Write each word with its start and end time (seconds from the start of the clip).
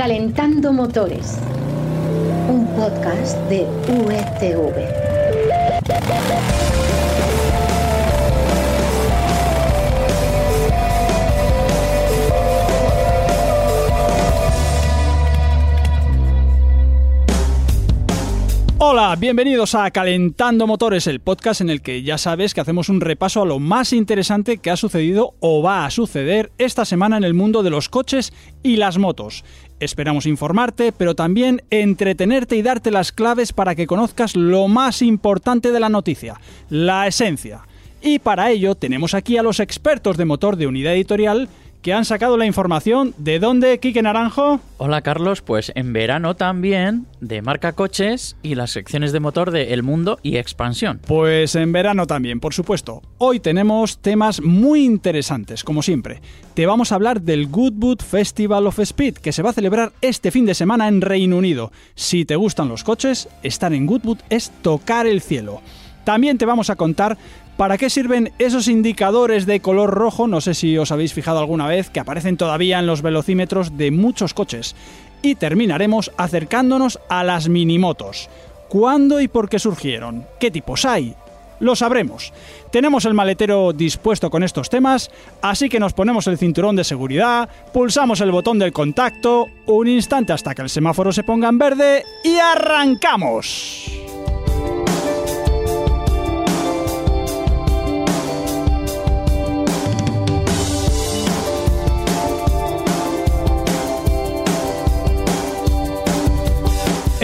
Calentando 0.00 0.72
Motores, 0.72 1.36
un 2.48 2.66
podcast 2.68 3.36
de 3.50 3.66
UETV. 3.86 4.72
Hola, 18.82 19.14
bienvenidos 19.14 19.74
a 19.74 19.90
Calentando 19.90 20.66
Motores, 20.66 21.06
el 21.06 21.20
podcast 21.20 21.60
en 21.60 21.68
el 21.68 21.82
que 21.82 22.02
ya 22.02 22.16
sabes 22.16 22.54
que 22.54 22.62
hacemos 22.62 22.88
un 22.88 23.02
repaso 23.02 23.42
a 23.42 23.44
lo 23.44 23.58
más 23.58 23.92
interesante 23.92 24.56
que 24.56 24.70
ha 24.70 24.76
sucedido 24.78 25.34
o 25.40 25.62
va 25.62 25.84
a 25.84 25.90
suceder 25.90 26.50
esta 26.56 26.86
semana 26.86 27.18
en 27.18 27.24
el 27.24 27.34
mundo 27.34 27.62
de 27.62 27.68
los 27.68 27.90
coches 27.90 28.32
y 28.62 28.76
las 28.76 28.96
motos. 28.96 29.44
Esperamos 29.80 30.24
informarte, 30.24 30.92
pero 30.92 31.14
también 31.14 31.62
entretenerte 31.68 32.56
y 32.56 32.62
darte 32.62 32.90
las 32.90 33.12
claves 33.12 33.52
para 33.52 33.74
que 33.74 33.86
conozcas 33.86 34.34
lo 34.34 34.66
más 34.66 35.02
importante 35.02 35.72
de 35.72 35.80
la 35.80 35.90
noticia, 35.90 36.40
la 36.70 37.06
esencia. 37.06 37.60
Y 38.00 38.18
para 38.18 38.50
ello 38.50 38.76
tenemos 38.76 39.12
aquí 39.12 39.36
a 39.36 39.42
los 39.42 39.60
expertos 39.60 40.16
de 40.16 40.24
motor 40.24 40.56
de 40.56 40.66
Unidad 40.66 40.94
Editorial 40.94 41.50
que 41.82 41.92
han 41.92 42.04
sacado 42.04 42.36
la 42.36 42.46
información. 42.46 43.14
¿De 43.16 43.38
dónde, 43.38 43.78
Quique 43.78 44.02
Naranjo? 44.02 44.60
Hola 44.78 45.02
Carlos, 45.02 45.42
pues 45.42 45.72
en 45.74 45.92
verano 45.92 46.36
también 46.36 47.06
de 47.20 47.42
marca 47.42 47.72
coches 47.72 48.36
y 48.42 48.54
las 48.54 48.70
secciones 48.70 49.12
de 49.12 49.20
motor 49.20 49.50
de 49.50 49.72
El 49.72 49.82
Mundo 49.82 50.18
y 50.22 50.36
Expansión. 50.36 51.00
Pues 51.06 51.54
en 51.54 51.72
verano 51.72 52.06
también, 52.06 52.40
por 52.40 52.54
supuesto. 52.54 53.02
Hoy 53.18 53.40
tenemos 53.40 53.98
temas 53.98 54.40
muy 54.42 54.84
interesantes, 54.84 55.64
como 55.64 55.82
siempre. 55.82 56.20
Te 56.54 56.66
vamos 56.66 56.92
a 56.92 56.96
hablar 56.96 57.22
del 57.22 57.46
Goodwood 57.48 58.00
Festival 58.00 58.66
of 58.66 58.78
Speed, 58.78 59.14
que 59.14 59.32
se 59.32 59.42
va 59.42 59.50
a 59.50 59.54
celebrar 59.54 59.92
este 60.00 60.30
fin 60.30 60.46
de 60.46 60.54
semana 60.54 60.88
en 60.88 61.00
Reino 61.00 61.36
Unido. 61.36 61.72
Si 61.94 62.24
te 62.24 62.36
gustan 62.36 62.68
los 62.68 62.84
coches, 62.84 63.28
estar 63.42 63.72
en 63.72 63.86
Goodwood 63.86 64.18
es 64.28 64.50
tocar 64.62 65.06
el 65.06 65.20
cielo. 65.20 65.62
También 66.04 66.38
te 66.38 66.46
vamos 66.46 66.70
a 66.70 66.76
contar 66.76 67.18
¿Para 67.60 67.76
qué 67.76 67.90
sirven 67.90 68.32
esos 68.38 68.68
indicadores 68.68 69.44
de 69.44 69.60
color 69.60 69.90
rojo? 69.90 70.26
No 70.26 70.40
sé 70.40 70.54
si 70.54 70.78
os 70.78 70.92
habéis 70.92 71.12
fijado 71.12 71.40
alguna 71.40 71.66
vez 71.66 71.90
que 71.90 72.00
aparecen 72.00 72.38
todavía 72.38 72.78
en 72.78 72.86
los 72.86 73.02
velocímetros 73.02 73.76
de 73.76 73.90
muchos 73.90 74.32
coches. 74.32 74.74
Y 75.20 75.34
terminaremos 75.34 76.10
acercándonos 76.16 76.98
a 77.10 77.22
las 77.22 77.50
minimotos. 77.50 78.30
¿Cuándo 78.70 79.20
y 79.20 79.28
por 79.28 79.50
qué 79.50 79.58
surgieron? 79.58 80.26
¿Qué 80.38 80.50
tipos 80.50 80.86
hay? 80.86 81.14
Lo 81.58 81.76
sabremos. 81.76 82.32
Tenemos 82.72 83.04
el 83.04 83.12
maletero 83.12 83.74
dispuesto 83.74 84.30
con 84.30 84.42
estos 84.42 84.70
temas, 84.70 85.10
así 85.42 85.68
que 85.68 85.80
nos 85.80 85.92
ponemos 85.92 86.26
el 86.28 86.38
cinturón 86.38 86.76
de 86.76 86.84
seguridad, 86.84 87.46
pulsamos 87.74 88.22
el 88.22 88.32
botón 88.32 88.58
del 88.58 88.72
contacto, 88.72 89.48
un 89.66 89.86
instante 89.86 90.32
hasta 90.32 90.54
que 90.54 90.62
el 90.62 90.70
semáforo 90.70 91.12
se 91.12 91.24
ponga 91.24 91.50
en 91.50 91.58
verde 91.58 92.04
y 92.24 92.38
arrancamos. 92.38 94.00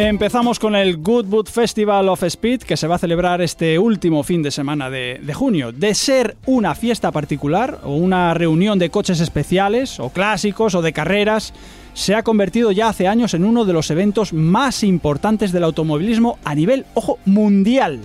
Empezamos 0.09 0.61
con 0.61 0.77
el 0.77 0.99
Goodwood 0.99 1.49
Festival 1.49 2.09
of 2.09 2.23
Speed 2.23 2.61
que 2.61 2.77
se 2.77 2.87
va 2.87 2.95
a 2.95 2.99
celebrar 2.99 3.43
este 3.43 3.77
último 3.77 4.23
fin 4.23 4.41
de 4.41 4.53
semana 4.53 4.89
de, 4.89 5.21
junio. 5.35 5.73
De 5.73 5.97
ser 5.97 6.37
una 6.47 6.77
fiesta 6.77 7.11
particular 7.11 7.81
o 7.83 7.97
una 7.97 8.33
reunión 8.33 8.79
de 8.79 8.89
coches 8.89 9.19
especiales 9.19 9.99
o 9.99 10.11
clásicos 10.11 10.77
o 10.77 10.83
de 10.83 10.93
carreras, 10.93 11.53
se 11.93 12.15
ha 12.15 12.23
convertido 12.23 12.71
ya 12.71 12.89
hace 12.89 13.09
años 13.09 13.35
en 13.35 13.45
uno 13.45 13.65
de 13.65 13.73
los 13.73 13.91
eventos 13.91 14.33
más 14.33 14.85
importantes 14.85 15.51
del 15.51 15.65
automovilismo 15.65 16.39
a 16.45 16.55
nivel, 16.55 16.87
ojo, 16.95 17.19
mundial. 17.25 17.99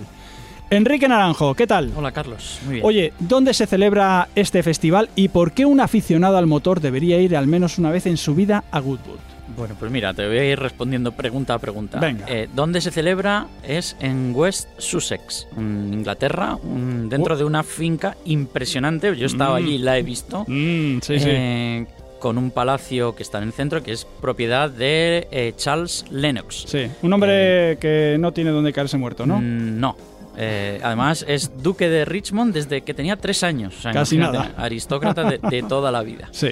Enrique 0.70 1.06
Naranjo, 1.06 1.54
¿qué 1.54 1.68
tal? 1.68 1.92
Hola 1.96 2.10
Carlos, 2.10 2.58
muy 2.64 2.74
bien. 2.74 2.84
Oye, 2.84 3.12
¿dónde 3.20 3.54
se 3.54 3.68
celebra 3.68 4.28
este 4.34 4.64
festival 4.64 5.08
y 5.14 5.28
por 5.28 5.52
qué 5.52 5.66
un 5.66 5.78
aficionado 5.78 6.36
al 6.36 6.48
motor 6.48 6.80
debería 6.80 7.20
ir 7.20 7.36
al 7.36 7.46
menos 7.46 7.78
una 7.78 7.92
vez 7.92 8.06
en 8.06 8.16
su 8.16 8.34
vida 8.34 8.64
a 8.72 8.80
Goodwood? 8.80 9.31
Bueno, 9.56 9.76
pues 9.78 9.90
mira, 9.90 10.14
te 10.14 10.26
voy 10.26 10.38
a 10.38 10.44
ir 10.50 10.58
respondiendo 10.58 11.12
pregunta 11.12 11.54
a 11.54 11.58
pregunta. 11.58 11.98
Venga. 12.00 12.24
Eh, 12.28 12.48
¿Dónde 12.54 12.80
se 12.80 12.90
celebra? 12.90 13.46
Es 13.66 13.96
en 14.00 14.32
West 14.34 14.68
Sussex, 14.78 15.46
en 15.56 15.92
Inglaterra, 15.92 16.58
dentro 16.62 17.36
de 17.36 17.44
una 17.44 17.62
finca 17.62 18.16
impresionante. 18.24 19.14
Yo 19.16 19.24
he 19.24 19.26
estado 19.26 19.54
allí 19.54 19.74
y 19.74 19.78
la 19.78 19.98
he 19.98 20.02
visto. 20.02 20.44
Mm, 20.46 21.00
sí, 21.00 21.18
sí. 21.18 21.28
Eh, 21.28 21.86
con 22.18 22.38
un 22.38 22.52
palacio 22.52 23.16
que 23.16 23.24
está 23.24 23.38
en 23.38 23.44
el 23.44 23.52
centro, 23.52 23.82
que 23.82 23.92
es 23.92 24.04
propiedad 24.20 24.70
de 24.70 25.26
eh, 25.32 25.54
Charles 25.56 26.04
Lennox. 26.10 26.64
Sí, 26.68 26.86
un 27.02 27.12
hombre 27.12 27.78
que 27.80 28.16
no 28.20 28.32
tiene 28.32 28.50
donde 28.50 28.72
caerse 28.72 28.96
muerto, 28.96 29.26
¿no? 29.26 29.38
Mm, 29.38 29.80
no. 29.80 29.96
además, 30.36 31.24
es 31.28 31.62
duque 31.62 31.88
de 31.88 32.04
Richmond 32.04 32.54
desde 32.54 32.82
que 32.82 32.94
tenía 32.94 33.16
tres 33.16 33.42
años. 33.42 33.74
Casi 33.82 34.16
nada. 34.18 34.52
Aristócrata 34.56 35.24
de, 35.24 35.38
de 35.38 35.62
toda 35.64 35.90
la 35.90 36.02
vida. 36.02 36.28
Sí. 36.30 36.50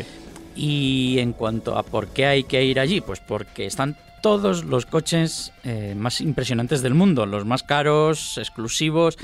Y 0.57 1.19
en 1.19 1.33
cuanto 1.33 1.77
a 1.79 1.83
por 1.83 2.09
qué 2.09 2.27
hay 2.27 2.45
que 2.45 2.65
ir 2.65 2.81
allí, 2.81 3.01
pues 3.01 3.21
porque 3.21 3.67
están 3.67 3.97
todos 4.23 4.65
los 4.65 4.85
coches 4.87 5.53
eh, 5.65 5.95
más 5.97 6.21
impresionantes 6.21 6.83
del 6.83 6.95
mundo, 6.95 7.25
los 7.27 7.47
más 7.47 7.63
caros, 7.63 8.37
exclusivos, 8.39 9.17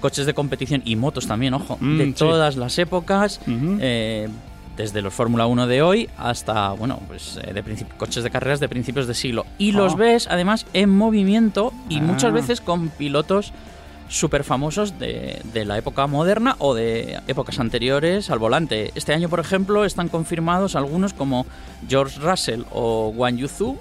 coches 0.00 0.24
de 0.24 0.32
competición 0.32 0.82
y 0.86 0.96
motos 0.96 1.26
también, 1.26 1.52
ojo, 1.54 1.76
Mm, 1.80 1.98
de 1.98 2.04
sí. 2.06 2.12
todas 2.12 2.56
las 2.56 2.78
épocas. 2.78 3.40
Eh, 3.46 4.28
desde 4.76 5.02
los 5.02 5.12
Fórmula 5.12 5.46
1 5.46 5.66
de 5.66 5.82
hoy 5.82 6.08
hasta, 6.16 6.70
bueno, 6.70 7.00
pues 7.06 7.38
eh, 7.44 7.52
de 7.52 7.62
coches 7.98 8.24
de 8.24 8.30
carreras 8.30 8.60
de 8.60 8.68
principios 8.68 9.06
de 9.06 9.12
siglo. 9.12 9.44
Y 9.58 9.72
los 9.72 9.92
Ah. 9.92 9.96
ves, 9.96 10.26
además, 10.30 10.64
en 10.72 10.88
movimiento 10.88 11.74
y 11.90 11.98
Ah. 11.98 12.02
muchas 12.02 12.32
veces 12.32 12.62
con 12.62 12.88
pilotos 12.88 13.52
súper 14.10 14.42
famosos 14.44 14.98
de, 14.98 15.40
de 15.54 15.64
la 15.64 15.78
época 15.78 16.06
moderna 16.08 16.56
o 16.58 16.74
de 16.74 17.20
épocas 17.28 17.60
anteriores 17.60 18.28
al 18.28 18.40
volante. 18.40 18.90
Este 18.96 19.14
año, 19.14 19.28
por 19.28 19.40
ejemplo, 19.40 19.84
están 19.84 20.08
confirmados 20.08 20.74
algunos 20.74 21.14
como 21.14 21.46
George 21.88 22.18
Russell 22.20 22.64
o 22.72 23.08
Wang 23.16 23.36
Yuzu, 23.36 23.78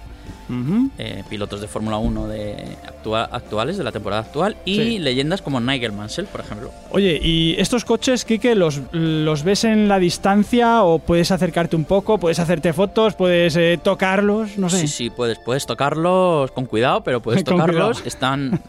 Eh, 0.97 1.23
pilotos 1.29 1.61
de 1.61 1.67
Fórmula 1.67 1.97
1 1.97 2.27
de 2.27 2.55
actua- 2.87 3.29
actuales, 3.31 3.77
de 3.77 3.83
la 3.83 3.91
temporada 3.91 4.23
actual, 4.23 4.57
y 4.65 4.75
Sí. 4.75 4.99
leyendas 4.99 5.41
como 5.41 5.59
Nigel 5.59 5.91
Mansell, 5.91 6.25
por 6.25 6.41
ejemplo. 6.41 6.71
Oye, 6.91 7.19
¿y 7.21 7.55
estos 7.59 7.85
coches, 7.85 8.25
Kike, 8.25 8.55
los, 8.55 8.81
los 8.91 9.43
ves 9.43 9.63
en 9.63 9.87
la 9.87 9.99
distancia 9.99 10.83
o 10.83 10.97
puedes 10.99 11.31
acercarte 11.31 11.75
un 11.75 11.85
poco, 11.85 12.17
puedes 12.17 12.39
hacerte 12.39 12.73
fotos, 12.73 13.13
puedes 13.15 13.55
eh, 13.55 13.79
tocarlos? 13.81 14.57
No 14.57 14.69
sé. 14.69 14.79
Sí, 14.79 14.87
sí, 14.87 15.09
puedes, 15.09 15.37
puedes 15.39 15.65
tocarlos 15.67 16.51
con 16.51 16.65
cuidado, 16.65 17.03
pero 17.03 17.21
puedes 17.21 17.43
tocarlos. 17.43 18.01
Están 18.05 18.59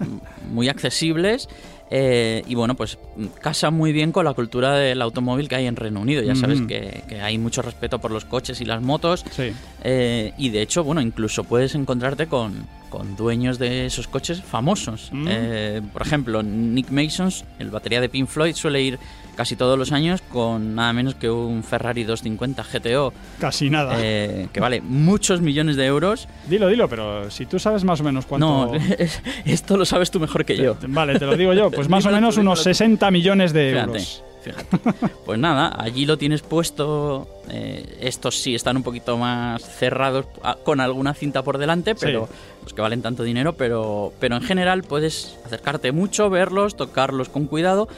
muy 0.53 0.69
accesibles. 0.69 1.49
Eh, 1.91 2.45
y 2.47 2.55
bueno, 2.55 2.77
pues 2.77 2.99
casa 3.41 3.71
muy 3.71 3.93
bien 3.93 4.13
con 4.13 4.25
la 4.25 4.33
cultura 4.33 4.75
del 4.75 5.03
automóvil 5.03 5.49
que 5.49 5.57
hay 5.57 5.67
en 5.67 5.77
Reino 5.77 6.01
Unido. 6.01 6.23
Ya 6.23 6.35
sabes 6.37 6.61
que, 6.63 7.03
que 7.09 7.21
hay 7.21 7.37
mucho 7.39 7.63
respeto 7.63 7.99
por 7.99 8.11
los 8.11 8.25
coches 8.25 8.61
y 8.61 8.65
las 8.65 8.81
motos. 8.81 9.25
Sí. 9.31 9.53
eh, 9.83 10.33
y 10.39 10.51
de 10.51 10.63
hecho, 10.63 10.85
bueno, 10.85 11.01
incluso 11.01 11.45
puedes 11.45 11.75
encontrarte 11.75 12.27
con, 12.27 12.67
con 12.91 13.17
dueños 13.17 13.59
de 13.59 13.87
esos 13.87 14.07
coches 14.09 14.43
famosos. 14.43 15.11
Mm. 15.13 15.27
Eh, 15.29 15.83
por 15.93 16.03
ejemplo, 16.03 16.43
Nick 16.43 16.91
Mason, 16.91 17.31
el 17.59 17.71
batería 17.71 18.01
de 18.01 18.09
Pink 18.09 18.29
Floyd, 18.29 18.55
suele 18.55 18.83
ir 18.83 18.99
casi 19.37 19.57
todos 19.57 19.79
los 19.79 19.91
años 19.93 20.21
con 20.21 20.75
nada 20.75 20.93
menos 20.93 21.15
que 21.15 21.31
un 21.31 21.63
Ferrari 21.63 22.05
250 22.05 22.63
GTO 22.63 23.15
Casi 23.39 23.71
nada. 23.71 23.95
eh, 23.99 24.49
que 24.53 24.61
vale 24.61 24.83
muchos 24.83 25.41
millones 25.41 25.77
de 25.77 25.87
euros. 25.87 26.29
Dilo, 26.47 26.69
dilo, 26.69 26.89
pero 26.89 27.31
si 27.31 27.47
tú 27.47 27.59
sabes 27.59 27.83
más 27.85 28.01
o 28.01 28.05
menos 28.05 28.27
cuánto... 28.27 28.47
No, 28.47 28.73
esto 29.47 29.79
lo 29.79 29.87
sabes 29.87 30.11
tú 30.11 30.21
mejor 30.21 30.45
que 30.45 30.59
yo. 30.59 30.77
Vale, 30.89 31.19
te 31.19 31.25
lo 31.25 31.37
digo 31.37 31.55
yo. 31.55 31.71
Pues 31.81 31.89
más 31.91 32.07
o 32.07 32.11
menos 32.11 32.37
unos 32.37 32.39
dímelo 32.39 32.55
tú. 32.57 32.63
60 32.63 33.11
millones 33.11 33.53
de 33.53 33.71
Fíjate, 33.73 33.89
euros. 33.91 34.23
fíjate. 34.43 34.79
Pues 35.27 35.39
nada, 35.39 35.75
allí 35.79 36.07
lo 36.07 36.17
tienes 36.19 36.43
puesto. 36.43 37.29
eh, 37.53 37.99
estos 38.01 38.39
sí 38.41 38.55
están 38.55 38.77
un 38.77 38.83
poquito 38.85 39.17
más 39.19 39.63
cerrados 39.63 40.27
a- 40.45 40.55
con 40.55 40.81
alguna 40.81 41.15
cinta 41.15 41.43
por 41.43 41.59
delante, 41.59 41.95
pero 41.97 42.29
los 42.63 42.73
que 42.73 42.81
valen 42.81 43.03
tanto 43.03 43.23
dinero, 43.25 43.55
pero, 43.55 44.13
pero 44.21 44.37
en 44.37 44.43
general 44.43 44.83
puedes 44.85 45.37
acercarte 45.45 45.91
mucho, 45.93 46.31
verlos, 46.31 46.77
tocarlos 46.77 47.29
con 47.29 47.47
cuidado. 47.47 47.89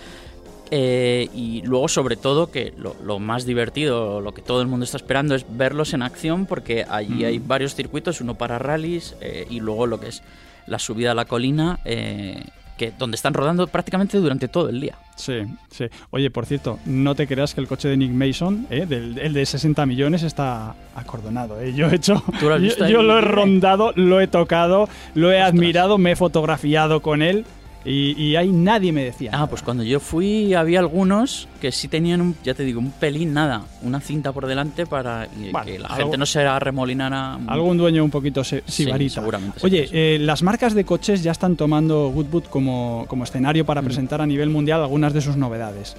eh, 0.74 1.28
y 1.34 1.60
luego, 1.66 1.86
sobre 1.86 2.16
todo, 2.16 2.50
que 2.50 2.72
lo, 2.78 2.96
lo 3.04 3.18
más 3.18 3.44
divertido, 3.44 4.22
lo 4.22 4.32
que 4.32 4.40
todo 4.40 4.62
el 4.62 4.68
mundo 4.68 4.84
está 4.84 4.96
esperando 4.96 5.34
es 5.34 5.44
verlos 5.50 5.92
en 5.92 6.00
acción, 6.00 6.46
porque 6.46 6.86
allí 6.88 7.24
Mm. 7.24 7.26
hay 7.26 7.38
varios 7.40 7.74
circuitos, 7.74 8.22
uno 8.22 8.36
para 8.36 8.58
rallies 8.58 9.14
eh, 9.20 9.46
y 9.50 9.60
luego 9.60 9.86
lo 9.86 10.00
que 10.00 10.08
es 10.08 10.22
la 10.66 10.78
subida 10.78 11.10
a 11.10 11.14
la 11.14 11.26
colina, 11.26 11.78
eh, 11.84 12.42
que, 12.82 12.92
donde 12.98 13.14
están 13.14 13.32
rodando 13.34 13.66
prácticamente 13.68 14.18
durante 14.18 14.48
todo 14.48 14.68
el 14.68 14.80
día. 14.80 14.96
Sí, 15.14 15.34
sí. 15.70 15.84
Oye, 16.10 16.30
por 16.30 16.46
cierto, 16.46 16.78
no 16.86 17.14
te 17.14 17.26
creas 17.28 17.54
que 17.54 17.60
el 17.60 17.68
coche 17.68 17.88
de 17.88 17.96
Nick 17.96 18.10
Mason, 18.10 18.66
eh, 18.70 18.86
del, 18.86 19.18
el 19.18 19.32
de 19.34 19.46
60 19.46 19.86
millones, 19.86 20.22
está 20.24 20.74
acordonado. 20.96 21.60
eh. 21.60 21.72
Yo 21.74 21.88
he 21.88 21.94
hecho, 21.96 22.22
¿Tú 22.40 22.48
lo 22.48 22.58
yo- 22.58 23.02
lo 23.02 23.18
he 23.18 23.20
rondado, 23.20 23.92
lo 23.94 24.20
he 24.20 24.26
tocado, 24.26 24.88
lo 25.14 25.30
he 25.30 25.40
admirado, 25.40 25.96
me 25.98 26.12
he 26.12 26.16
fotografiado 26.16 27.00
con 27.02 27.22
él 27.22 27.44
Y, 27.84 28.12
y 28.22 28.36
ahí 28.36 28.50
nadie 28.50 28.92
me 28.92 29.04
decía. 29.04 29.30
Ah, 29.34 29.46
pues 29.48 29.62
cuando 29.62 29.82
yo 29.82 29.98
fui 29.98 30.54
había 30.54 30.78
algunos 30.78 31.48
que 31.60 31.72
sí 31.72 31.88
tenían, 31.88 32.20
un, 32.20 32.36
ya 32.44 32.54
te 32.54 32.62
digo, 32.64 32.78
un 32.80 32.92
pelín, 32.92 33.32
nada, 33.34 33.62
una 33.82 34.00
cinta 34.00 34.32
por 34.32 34.46
delante 34.46 34.86
para 34.86 35.26
Bueno, 35.50 35.64
que 35.66 35.78
la 35.78 35.88
algo- 35.88 35.96
gente 36.04 36.18
no 36.18 36.26
se 36.26 36.40
arremolinara. 36.46 37.38
Algún 37.48 37.78
dueño 37.78 38.04
un 38.04 38.10
poquito 38.10 38.44
se- 38.44 38.62
Sí, 38.66 38.84
sibarita. 38.84 39.14
seguramente 39.14 39.58
Oye, 39.62 39.88
eh, 39.92 40.18
las 40.20 40.42
marcas 40.42 40.74
de 40.74 40.84
coches 40.84 41.22
ya 41.22 41.32
están 41.32 41.56
tomando 41.56 42.08
Goodwood 42.10 42.44
como, 42.44 43.04
como 43.08 43.24
escenario 43.24 43.64
para 43.66 43.82
Mm. 43.82 43.84
presentar 43.84 44.20
a 44.20 44.26
nivel 44.26 44.48
mundial 44.50 44.80
algunas 44.82 45.12
de 45.12 45.20
sus 45.20 45.36
novedades. 45.36 45.96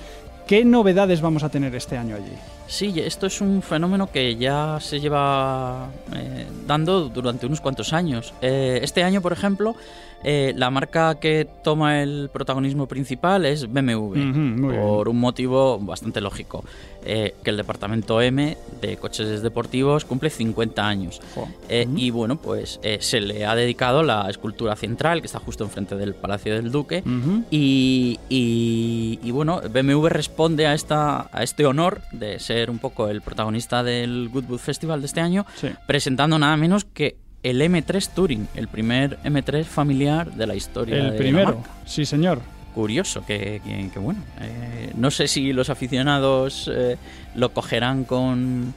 ¿Qué 0.48 0.66
novedades 0.66 1.22
vamos 1.22 1.44
a 1.44 1.50
tener 1.50 1.74
este 1.76 1.98
año 1.98 2.16
allí? 2.18 2.34
Sí, 2.68 2.94
esto 2.98 3.28
es 3.28 3.40
un 3.40 3.62
fenómeno 3.62 4.12
que 4.12 4.36
ya 4.36 4.78
se 4.82 5.00
lleva 5.00 5.88
eh, 6.14 6.46
dando 6.68 7.08
durante 7.08 7.46
unos 7.46 7.62
cuantos 7.62 7.94
años. 7.94 8.34
Eh, 8.42 8.80
este 8.84 9.04
año, 9.04 9.22
por 9.22 9.32
ejemplo, 9.32 9.74
eh, 10.24 10.54
la 10.56 10.70
marca 10.70 11.20
que 11.20 11.48
toma 11.64 12.02
el 12.02 12.30
protagonismo 12.32 12.88
principal 12.88 13.46
es 13.46 13.72
BMW, 13.72 14.14
bien. 14.14 14.62
por 14.62 15.10
un 15.10 15.20
motivo 15.20 15.80
bastante 15.80 16.22
lógico, 16.22 16.64
eh, 17.06 17.36
que 17.44 17.50
el 17.50 17.58
departamento 17.58 18.22
M 18.22 18.58
de 18.82 18.98
coches 18.98 19.42
deportivos 19.42 20.06
cumple 20.06 20.30
50 20.30 20.88
años. 20.88 21.22
Eh. 21.70 21.88
Y 21.96 22.10
bueno, 22.12 22.38
pues 22.42 22.80
se 23.00 23.22
le 23.22 23.46
ha 23.46 23.56
dedicado 23.56 24.04
la 24.04 24.30
escultura 24.30 24.76
central, 24.76 25.22
que 25.22 25.28
está 25.28 25.40
justo 25.40 25.64
enfrente 25.64 25.96
del 25.96 26.14
Palacio 26.16 26.54
del 26.54 26.72
Duque, 26.72 27.04
y, 27.52 28.20
y- 28.30 29.20
y 29.24 29.32
bueno, 29.32 29.62
BMW 29.70 30.08
responde 30.08 30.68
a, 30.68 30.74
esta, 30.74 31.30
a 31.32 31.44
este 31.44 31.66
honor 31.66 32.02
de 32.12 32.40
ser 32.40 32.70
un 32.70 32.80
poco 32.80 33.10
el 33.10 33.22
protagonista 33.22 33.84
del 33.84 34.30
Goodwood 34.30 34.60
Festival 34.60 35.02
de 35.02 35.08
este 35.08 35.22
año, 35.22 35.46
Sí. 35.56 35.70
presentando 35.88 36.38
nada 36.40 36.56
menos 36.58 36.86
que 36.86 37.18
el 37.44 37.62
M3 37.62 38.10
Touring, 38.10 38.48
el 38.56 38.68
primer 38.68 39.20
M3 39.24 39.64
familiar 39.66 40.32
de 40.32 40.48
la 40.48 40.56
historia. 40.56 40.98
El 40.98 41.16
primero, 41.16 41.64
sí 41.86 42.06
señor. 42.06 42.40
Curioso, 42.74 43.24
que, 43.26 43.62
que- 43.64 43.90
que 43.94 44.00
bueno. 44.00 44.20
eh, 44.42 44.92
no 44.96 45.12
sé 45.12 45.28
si 45.28 45.54
los 45.54 45.70
aficionados 45.70 46.72
eh, 46.74 46.98
lo 47.36 47.50
cogerán 47.54 48.04
con, 48.04 48.74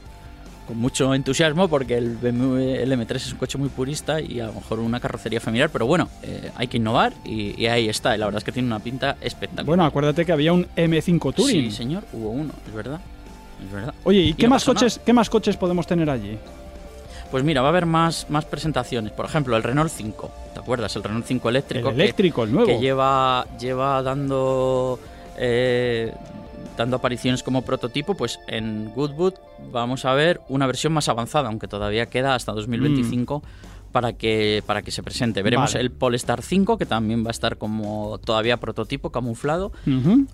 con 0.67 0.77
mucho 0.77 1.15
entusiasmo 1.15 1.69
porque 1.69 1.97
el 1.97 2.17
BMW 2.19 2.75
el 2.83 2.93
M3 2.93 3.15
es 3.17 3.33
un 3.33 3.39
coche 3.39 3.57
muy 3.57 3.71
purista 3.71 4.21
y 4.21 4.41
a 4.41 4.49
lo 4.49 4.53
mejor 4.53 4.81
una 4.81 5.01
carrocería 5.01 5.41
familiar, 5.41 5.71
pero 5.71 5.87
bueno, 5.87 6.11
eh, 6.23 6.51
hay 6.57 6.67
que 6.67 6.77
innovar 6.77 7.15
y, 7.25 7.59
y 7.59 7.67
ahí 7.69 7.89
está. 7.89 8.15
La 8.19 8.27
verdad 8.27 8.41
es 8.41 8.45
que 8.45 8.53
tiene 8.53 8.67
una 8.67 8.81
pinta 8.81 9.17
espectacular. 9.23 9.65
Bueno, 9.65 9.85
acuérdate 9.87 10.27
que 10.27 10.33
había 10.33 10.53
un 10.53 10.67
M5 10.77 11.35
Touring. 11.35 11.71
Sí, 11.71 11.77
señor, 11.77 12.05
hubo 12.13 12.29
uno, 12.31 12.53
es 12.69 12.75
verdad. 12.75 13.01
Es 13.65 13.73
verdad. 13.73 13.95
Oye, 14.05 14.21
¿y, 14.21 14.35
qué 14.35 14.43
no 14.47 14.51
más 14.51 14.65
coches, 14.65 15.01
qué 15.07 15.15
más 15.15 15.31
coches 15.31 15.57
podemos 15.57 15.87
tener 15.87 16.11
allí? 16.11 16.37
Pues 17.31 17.43
mira, 17.45 17.61
va 17.61 17.69
a 17.69 17.71
haber 17.71 17.87
más, 17.87 18.27
más 18.31 18.45
presentaciones. 18.45 19.13
Por 19.13 19.27
ejemplo, 19.27 19.57
el 19.57 19.63
Renault 19.63 19.91
5. 19.91 20.31
¿Te 20.55 20.61
acuerdas? 20.61 20.95
El 20.97 21.03
Renault 21.03 21.27
5 21.27 21.49
El 21.49 21.57
eléctrico. 21.57 21.89
que- 21.89 21.95
eléctrico, 21.95 22.45
el 22.45 22.53
nuevo. 22.53 22.67
que 22.67 22.79
lleva, 22.79 23.47
lleva 23.59 24.03
dando, 24.03 24.99
eh, 25.37 26.13
dando 26.77 26.97
apariciones 26.97 27.43
como 27.43 27.63
prototipo, 27.63 28.15
pues 28.15 28.39
en 28.47 28.93
Goodwood 28.95 29.35
vamos 29.73 30.05
a 30.05 30.15
ver 30.15 30.41
una 30.49 30.67
versión 30.67 30.93
más 30.93 31.09
avanzada, 31.09 31.49
aunque 31.49 31.69
todavía 31.69 32.07
queda 32.07 32.35
hasta 32.35 32.53
2025 32.53 33.43
para, 33.93 34.13
que, 34.13 34.63
para 34.67 34.83
que 34.83 34.91
se 34.91 35.03
presente. 35.03 35.43
Veremos 35.43 35.73
Vale. 35.73 35.85
el 35.85 35.91
Polestar 35.91 36.43
5, 36.43 36.77
que 36.79 36.85
también 36.87 37.25
va 37.25 37.29
a 37.29 37.31
estar 37.31 37.57
como 37.57 38.19
todavía 38.19 38.59
prototipo, 38.59 39.11
camuflado, 39.11 39.73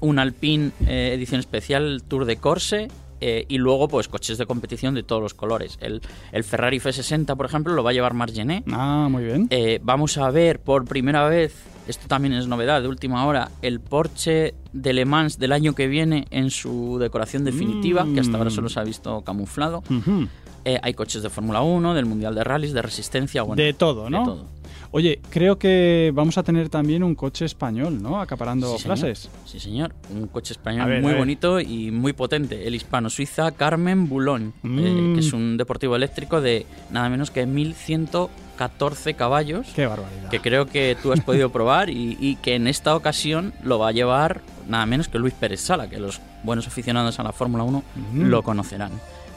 un 0.00 0.18
Alpine 0.18 0.72
eh, 0.86 1.12
edición 1.14 1.38
especial 1.40 2.02
Tour 2.06 2.24
de 2.24 2.36
Corse. 2.36 2.88
Eh, 3.24 3.46
y 3.48 3.58
luego, 3.58 3.86
pues 3.86 4.08
coches 4.08 4.36
de 4.36 4.46
competición 4.46 4.94
de 4.94 5.04
todos 5.04 5.22
los 5.22 5.32
colores. 5.32 5.78
El, 5.80 6.02
el 6.32 6.42
Ferrari 6.42 6.80
F60, 6.80 7.36
por 7.36 7.46
ejemplo, 7.46 7.72
lo 7.72 7.84
va 7.84 7.90
a 7.90 7.92
llevar 7.92 8.14
Margené. 8.14 8.64
Ah, 8.72 9.06
muy 9.08 9.22
bien. 9.22 9.46
Eh, 9.50 9.78
vamos 9.80 10.18
a 10.18 10.28
ver 10.32 10.58
por 10.58 10.86
primera 10.86 11.28
vez, 11.28 11.54
esto 11.86 12.08
también 12.08 12.34
es 12.34 12.48
novedad 12.48 12.82
de 12.82 12.88
última 12.88 13.24
hora, 13.24 13.52
el 13.62 13.78
Porsche 13.78 14.54
de 14.72 14.92
Le 14.92 15.04
Mans 15.04 15.38
del 15.38 15.52
año 15.52 15.72
que 15.72 15.86
viene 15.86 16.26
en 16.32 16.50
su 16.50 16.98
decoración 16.98 17.44
definitiva, 17.44 18.04
que 18.12 18.18
hasta 18.18 18.38
ahora 18.38 18.50
solo 18.50 18.68
se 18.68 18.80
ha 18.80 18.84
visto 18.84 19.20
camuflado. 19.22 19.84
Ujú. 19.88 20.26
Eh, 20.64 20.80
hay 20.82 20.94
coches 20.94 21.22
de 21.22 21.30
Fórmula 21.30 21.62
1, 21.62 21.94
del 21.94 22.06
Mundial 22.06 22.34
de 22.34 22.42
Rallys, 22.42 22.72
de 22.72 22.82
Resistencia, 22.82 23.42
bueno, 23.42 23.62
de 23.62 23.72
todo, 23.72 24.10
¿no? 24.10 24.18
de 24.18 24.24
todo. 24.24 24.46
Oye, 24.94 25.20
creo 25.30 25.58
que 25.58 26.12
vamos 26.14 26.36
a 26.36 26.42
tener 26.42 26.68
también 26.68 27.02
un 27.02 27.14
coche 27.14 27.46
español, 27.46 28.02
¿no? 28.02 28.20
Acaparando 28.20 28.66
Sí, 28.76 28.82
señor. 28.82 28.98
clases. 28.98 29.30
Sí, 29.46 29.58
señor. 29.58 29.94
Un 30.14 30.26
coche 30.28 30.52
español 30.52 30.86
ver, 30.86 31.00
muy 31.02 31.14
bonito 31.14 31.60
y 31.60 31.90
muy 31.90 32.12
potente. 32.12 32.66
El 32.68 32.74
hispano-suiza 32.74 33.52
Carmen 33.52 34.06
Boulogne, 34.06 34.48
eh, 34.48 34.52
Mm. 34.68 35.14
que 35.14 35.20
es 35.20 35.32
un 35.32 35.56
deportivo 35.56 35.96
eléctrico 35.96 36.42
de 36.42 36.66
nada 36.90 37.08
menos 37.08 37.30
que 37.30 37.46
1114 37.46 39.14
caballos. 39.14 39.66
Qué 39.74 39.86
barbaridad. 39.86 40.28
que 40.30 40.40
creo 40.40 40.66
que 40.66 40.96
tú 41.02 41.12
has 41.12 41.20
podido 41.20 41.50
probar 41.52 41.88
y, 41.88 42.16
y 42.20 42.36
que 42.36 42.54
en 42.54 42.66
esta 42.66 42.94
ocasión 42.94 43.54
lo 43.64 43.78
va 43.78 43.88
a 43.88 43.92
llevar 43.92 44.42
nada 44.68 44.84
menos 44.86 45.08
que 45.08 45.18
Luis 45.18 45.32
Pérez 45.34 45.60
Sala, 45.60 45.88
que 45.88 45.98
los 45.98 46.20
buenos 46.44 46.66
aficionados 46.66 47.18
a 47.18 47.22
la 47.22 47.32
Fórmula 47.32 47.64
1 47.64 47.82
Mm. 48.12 48.22
lo 48.28 48.42
conocerán. 48.42 48.92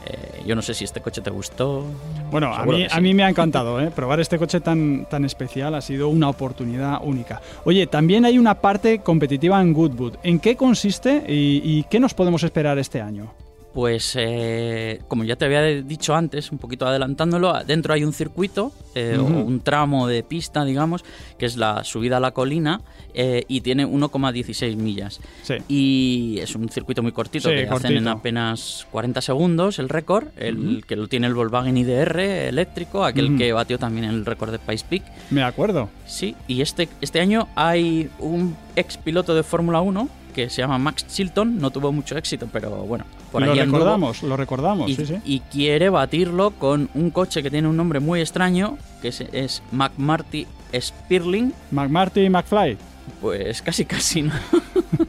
Eh, 0.06 0.42
yo 0.46 0.54
no 0.54 0.62
sé 0.62 0.74
si 0.74 0.84
este 0.84 1.00
coche 1.00 1.20
te 1.20 1.30
gustó. 1.30 1.84
Bueno, 2.30 2.54
a 2.54 2.64
mí, 2.64 2.82
sí. 2.82 2.88
a 2.90 3.00
mí 3.00 3.14
me 3.14 3.24
ha 3.24 3.28
encantado, 3.28 3.80
¿eh? 3.80 3.90
Probar 3.90 4.20
este 4.20 4.38
coche 4.38 4.60
tan, 4.60 5.06
tan 5.06 5.24
especial 5.24 5.74
ha 5.74 5.80
sido 5.80 6.08
una 6.08 6.28
oportunidad 6.28 7.00
única. 7.02 7.40
Oye, 7.64 7.86
también 7.86 8.24
hay 8.24 8.38
una 8.38 8.54
parte 8.54 9.00
competitiva 9.00 9.60
en 9.60 9.72
Goodwood. 9.72 10.14
¿En 10.22 10.38
qué 10.38 10.56
consiste 10.56 11.24
y, 11.28 11.60
y 11.64 11.84
qué 11.90 11.98
nos 12.00 12.14
podemos 12.14 12.42
esperar 12.42 12.78
este 12.78 13.00
año? 13.00 13.32
Pues 13.76 14.14
eh, 14.18 15.02
como 15.06 15.24
ya 15.24 15.36
te 15.36 15.44
había 15.44 15.60
dicho 15.60 16.14
antes, 16.14 16.50
un 16.50 16.56
poquito 16.56 16.86
adelantándolo, 16.86 17.52
dentro 17.66 17.92
hay 17.92 18.04
un 18.04 18.14
circuito 18.14 18.72
eh, 18.94 19.18
o 19.20 19.22
un 19.22 19.60
tramo 19.60 20.08
de 20.08 20.22
pista, 20.22 20.64
digamos, 20.64 21.04
que 21.38 21.44
es 21.44 21.58
la 21.58 21.84
subida 21.84 22.16
a 22.16 22.20
la 22.20 22.30
colina 22.30 22.80
eh, 23.12 23.44
y 23.48 23.60
tiene 23.60 23.86
1,16 23.86 24.76
millas. 24.76 25.20
Sí. 25.42 25.56
Y 25.68 26.38
es 26.40 26.54
un 26.54 26.70
circuito 26.70 27.02
muy 27.02 27.12
cortito 27.12 27.50
Sí, 27.50 27.54
que 27.54 27.68
hacen 27.68 27.98
en 27.98 28.08
apenas 28.08 28.86
40 28.92 29.20
segundos 29.20 29.78
el 29.78 29.90
récord, 29.90 30.28
el 30.38 30.86
que 30.86 30.96
lo 30.96 31.06
tiene 31.06 31.26
el 31.26 31.34
Volkswagen 31.34 31.76
IDR 31.76 32.18
eléctrico, 32.18 33.04
aquel 33.04 33.36
que 33.36 33.52
batió 33.52 33.78
también 33.78 34.06
el 34.06 34.24
récord 34.24 34.52
de 34.52 34.58
Pace 34.58 34.86
Peak. 34.88 35.02
Me 35.28 35.42
acuerdo. 35.42 35.90
Sí, 36.06 36.34
y 36.48 36.62
este, 36.62 36.88
este 37.02 37.20
año 37.20 37.46
hay 37.54 38.08
un 38.20 38.56
ex 38.74 38.96
piloto 38.96 39.34
de 39.34 39.42
Fórmula 39.42 39.82
1 39.82 40.08
que 40.36 40.50
se 40.50 40.60
llama 40.60 40.76
Max 40.78 41.06
Chilton, 41.08 41.58
no 41.58 41.70
tuvo 41.70 41.90
mucho 41.92 42.16
éxito, 42.18 42.46
pero 42.52 42.70
bueno, 42.70 43.04
por 43.32 43.42
lo 43.42 43.50
ahí 43.52 43.58
anduvo. 43.58 43.78
recordamos, 43.78 44.22
lo 44.22 44.36
recordamos, 44.36 44.90
Y, 44.90 44.94
sí, 44.94 45.06
sí. 45.06 45.14
y 45.24 45.40
quiere 45.40 45.88
batirlo 45.88 46.50
con 46.50 46.90
un 46.94 47.10
coche 47.10 47.42
que 47.42 47.50
tiene 47.50 47.66
un 47.68 47.76
nombre 47.76 47.98
muy 48.00 48.20
extraño, 48.20 48.76
que 49.00 49.08
es, 49.08 49.22
es 49.32 49.62
McMarty 49.72 50.46
Spirling. 50.78 51.52
McMarty 51.70 52.28
McFly. 52.28 52.76
Pues 53.20 53.62
casi 53.62 53.84
casi, 53.86 54.22
¿no? 54.22 54.32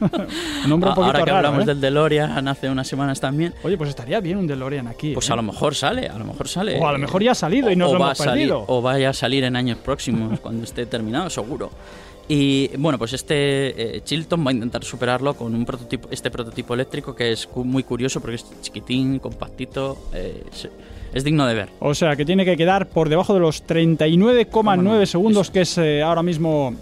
nombre 0.70 0.88
un 0.90 0.94
poquito 0.94 1.02
Ahora 1.04 1.18
que 1.18 1.24
raro, 1.30 1.36
hablamos 1.48 1.64
¿eh? 1.64 1.66
del 1.66 1.80
DeLorean 1.80 2.46
hace 2.48 2.70
unas 2.70 2.86
semanas 2.86 3.20
también, 3.20 3.52
Oye, 3.64 3.76
pues 3.76 3.90
estaría 3.90 4.20
bien 4.20 4.38
un 4.38 4.46
DeLorean 4.46 4.86
aquí. 4.86 5.12
pues 5.14 5.28
¿eh? 5.28 5.32
a 5.32 5.36
lo 5.36 5.42
mejor 5.42 5.74
sale, 5.74 6.08
a 6.08 6.16
lo 6.16 6.24
mejor 6.24 6.48
sale. 6.48 6.78
O 6.80 6.86
a 6.88 6.92
lo 6.92 6.98
mejor 6.98 7.22
ya 7.22 7.32
ha 7.32 7.34
salido 7.34 7.70
y 7.70 7.76
nos 7.76 7.90
O 7.90 7.94
lo 7.94 7.98
hemos 8.04 8.12
a 8.20 8.24
salir- 8.24 8.48
perdido. 8.48 8.64
O 8.68 8.80
vaya 8.80 9.10
a 9.10 9.12
salir 9.12 9.44
en 9.44 9.56
años 9.56 9.78
próximos, 9.78 10.38
cuando 10.42 10.62
esté 10.64 10.86
terminado, 10.86 11.28
seguro. 11.28 11.70
Y 12.30 12.68
bueno, 12.76 12.98
pues 12.98 13.14
este 13.14 13.96
eh, 13.96 14.00
Chilton 14.04 14.44
va 14.46 14.50
a 14.50 14.54
intentar 14.54 14.84
superarlo 14.84 15.32
con 15.34 15.54
un 15.54 15.64
prototipo, 15.64 16.08
este 16.10 16.30
prototipo 16.30 16.74
eléctrico 16.74 17.14
que 17.16 17.32
es 17.32 17.46
cu- 17.46 17.64
muy 17.64 17.82
curioso 17.84 18.20
porque 18.20 18.36
es 18.36 18.44
chiquitín, 18.60 19.18
compactito, 19.18 19.96
eh, 20.12 20.44
es, 20.52 20.68
es 21.14 21.24
digno 21.24 21.46
de 21.46 21.54
ver. 21.54 21.68
O 21.80 21.94
sea, 21.94 22.16
que 22.16 22.26
tiene 22.26 22.44
que 22.44 22.54
quedar 22.56 22.88
por 22.88 23.08
debajo 23.08 23.32
de 23.32 23.40
los 23.40 23.66
39,9 23.66 24.46
Cómo 24.50 25.06
segundos, 25.06 25.46
eso. 25.46 25.52
que 25.54 25.60
es 25.62 25.78
eh, 25.78 26.02
ahora 26.02 26.22
mismo 26.22 26.74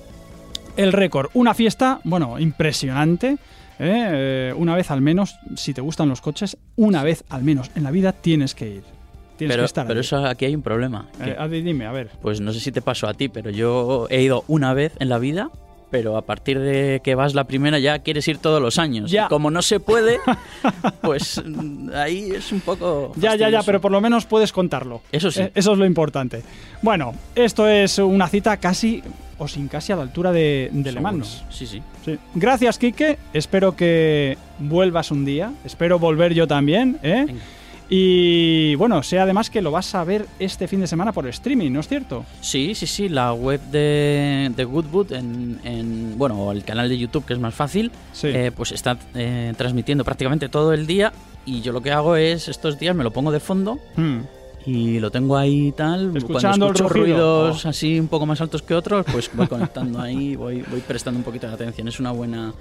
el 0.76 0.92
récord. 0.92 1.30
Una 1.34 1.54
fiesta, 1.54 2.00
bueno, 2.02 2.40
impresionante. 2.40 3.38
una 3.78 4.74
vez 4.74 4.90
al 4.90 5.00
menos, 5.00 5.36
si 5.54 5.72
te 5.74 5.80
gustan 5.80 6.08
los 6.08 6.20
coches, 6.20 6.56
una 6.74 7.04
vez 7.04 7.22
al 7.28 7.44
menos 7.44 7.70
en 7.76 7.84
la 7.84 7.92
vida 7.92 8.12
tienes 8.12 8.54
que 8.56 8.68
ir. 8.68 8.95
Tienes 9.36 9.54
Pero, 9.54 9.62
que 9.62 9.66
estar 9.66 9.86
pero 9.86 10.00
eso 10.00 10.24
aquí 10.24 10.46
hay 10.46 10.54
un 10.54 10.62
problema. 10.62 11.06
que, 11.22 11.30
Eh, 11.30 11.36
ver, 11.48 11.62
dime, 11.62 11.86
a 11.86 11.92
ver. 11.92 12.10
Pues 12.22 12.40
no 12.40 12.52
sé 12.52 12.60
si 12.60 12.72
te 12.72 12.80
pasó 12.82 13.06
a 13.08 13.14
ti, 13.14 13.28
pero 13.28 13.50
yo 13.50 14.06
he 14.10 14.22
ido 14.22 14.44
una 14.48 14.72
vez 14.74 14.92
en 14.98 15.08
la 15.08 15.18
vida. 15.18 15.50
Pero 15.88 16.16
a 16.16 16.22
partir 16.22 16.58
de 16.58 17.00
que 17.04 17.14
vas 17.14 17.34
la 17.36 17.44
primera 17.44 17.78
ya 17.78 18.00
quieres 18.00 18.26
ir 18.26 18.38
todos 18.38 18.60
los 18.60 18.76
años. 18.78 19.08
Ya. 19.08 19.26
Y 19.26 19.28
como 19.28 19.52
no 19.52 19.62
se 19.62 19.78
puede, 19.78 20.18
pues 21.00 21.40
mm, 21.46 21.90
ahí 21.94 22.32
es 22.32 22.50
un 22.50 22.60
poco. 22.60 23.12
Ya, 23.16 23.36
ya, 23.36 23.48
ya, 23.50 23.62
pero 23.62 23.80
por 23.80 23.92
lo 23.92 24.00
menos 24.00 24.26
puedes 24.26 24.52
contarlo. 24.52 25.00
Eso 25.12 25.30
sí. 25.30 25.42
Eh, 25.42 25.52
eso 25.54 25.72
es 25.72 25.78
lo 25.78 25.86
importante. 25.86 26.42
Bueno, 26.82 27.14
esto 27.36 27.68
es 27.68 27.98
una 27.98 28.26
cita 28.28 28.56
casi 28.56 29.00
o 29.38 29.46
sin 29.46 29.68
casi 29.68 29.92
a 29.92 29.96
la 29.96 30.02
altura 30.02 30.32
de, 30.32 30.70
de 30.72 30.92
Le. 30.92 31.00
Mans. 31.00 31.44
Sí, 31.50 31.66
sí. 31.66 31.80
Sí. 32.04 32.18
Gracias, 32.34 32.78
Quique. 32.78 33.16
Espero 33.32 33.76
que 33.76 34.36
vuelvas 34.58 35.12
un 35.12 35.24
día. 35.24 35.52
Espero 35.64 36.00
volver 36.00 36.34
yo 36.34 36.48
también. 36.48 36.98
¿eh? 37.04 37.24
Venga. 37.28 37.40
Y 37.88 38.74
bueno, 38.74 39.02
sé 39.04 39.20
además 39.20 39.48
que 39.48 39.62
lo 39.62 39.70
vas 39.70 39.94
a 39.94 40.02
ver 40.02 40.26
este 40.40 40.66
fin 40.66 40.80
de 40.80 40.88
semana 40.88 41.12
por 41.12 41.26
streaming, 41.28 41.70
¿no 41.70 41.80
es 41.80 41.88
cierto? 41.88 42.24
Sí, 42.40 42.74
sí, 42.74 42.86
sí, 42.86 43.08
la 43.08 43.32
web 43.32 43.60
de, 43.70 44.50
de 44.56 44.64
Goodwood, 44.64 45.12
en, 45.12 45.60
en- 45.62 46.18
bueno, 46.18 46.34
o 46.42 46.52
el 46.52 46.64
canal 46.64 46.88
de 46.88 46.98
YouTube, 46.98 47.24
que 47.24 47.32
es 47.34 47.38
más 47.38 47.54
fácil, 47.54 47.92
Sí. 48.12 48.28
eh, 48.28 48.50
pues 48.54 48.72
está 48.72 48.98
eh, 49.14 49.52
transmitiendo 49.56 50.04
prácticamente 50.04 50.48
todo 50.48 50.72
el 50.72 50.86
día 50.86 51.12
y 51.44 51.60
yo 51.60 51.72
lo 51.72 51.80
que 51.80 51.92
hago 51.92 52.16
es, 52.16 52.48
estos 52.48 52.76
días 52.78 52.96
me 52.96 53.04
lo 53.04 53.12
pongo 53.12 53.30
de 53.30 53.38
fondo 53.38 53.78
Hmm. 53.94 54.18
y 54.66 54.98
lo 54.98 55.12
tengo 55.12 55.36
ahí 55.36 55.68
y 55.68 55.72
tal. 55.72 56.16
Escuchando 56.16 56.66
Cuando 56.66 56.66
escucho 56.84 56.88
ruidos 56.88 57.64
Oh. 57.64 57.68
así 57.68 58.00
un 58.00 58.08
poco 58.08 58.26
más 58.26 58.40
altos 58.40 58.62
que 58.62 58.74
otros, 58.74 59.06
pues 59.12 59.30
voy 59.32 59.46
conectando 59.46 60.00
ahí, 60.00 60.34
voy, 60.34 60.64
voy 60.68 60.80
prestando 60.80 61.18
un 61.18 61.24
poquito 61.24 61.46
de 61.46 61.54
atención. 61.54 61.86
Es 61.86 62.00
una 62.00 62.10
buena, 62.10 62.52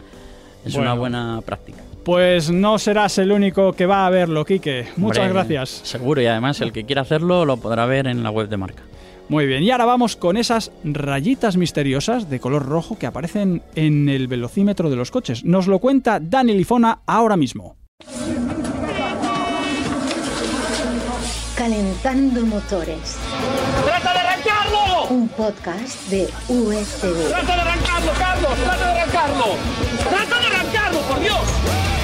es 0.64 0.74
Bueno. 0.74 0.92
una 0.92 1.00
buena 1.00 1.42
práctica. 1.44 1.82
Pues 2.06 2.52
no 2.52 2.78
serás 2.78 3.18
el 3.18 3.32
único 3.32 3.74
que 3.74 3.88
va 3.88 4.06
a 4.06 4.10
verlo, 4.12 4.46
Quique. 4.46 4.86
Muchas 4.96 5.26
Hombre, 5.26 5.34
gracias. 5.34 5.82
Seguro, 5.84 6.22
y 6.22 6.28
además 6.28 6.62
el 6.62 6.72
que 6.72 6.86
quiera 6.86 7.02
hacerlo 7.02 7.46
lo 7.46 7.58
podrá 7.58 7.88
ver 7.88 8.06
en 8.06 8.22
la 8.22 8.30
web 8.30 8.48
de 8.48 8.58
marca. 8.58 8.84
Muy 9.28 9.48
bien, 9.48 9.64
y 9.64 9.72
ahora 9.72 9.86
vamos 9.86 10.16
con 10.16 10.38
esas 10.38 10.72
rayitas 10.84 11.58
misteriosas 11.58 12.30
de 12.30 12.40
color 12.40 12.68
rojo 12.68 13.00
que 13.00 13.08
aparecen 13.08 13.64
en 13.74 14.08
el 14.08 14.28
velocímetro 14.28 14.92
de 14.92 14.98
los 14.98 15.10
coches. 15.10 15.44
Nos 15.44 15.66
lo 15.66 15.80
cuenta 15.80 16.20
Dani 16.20 16.54
Lifona 16.54 17.00
ahora 17.08 17.38
mismo. 17.38 17.76
Calentando 21.58 22.46
motores. 22.46 23.18
¡Trata 23.84 24.14
de 24.14 24.20
arrancarlo! 24.20 25.08
Un 25.10 25.28
podcast 25.30 26.08
de 26.10 26.30
USV. 26.50 27.30
¡Trata 27.30 27.56
de 27.56 27.62
arrancarlo, 27.62 28.12
Carlos! 28.20 28.52
¡Trata 28.64 28.94
de 28.94 29.00
arrancarlo! 29.00 29.46
¡Trata 30.08 30.40
de 30.40 30.46
arrancarlo, 30.56 31.00
por 31.00 31.20
Dios! 31.20 31.95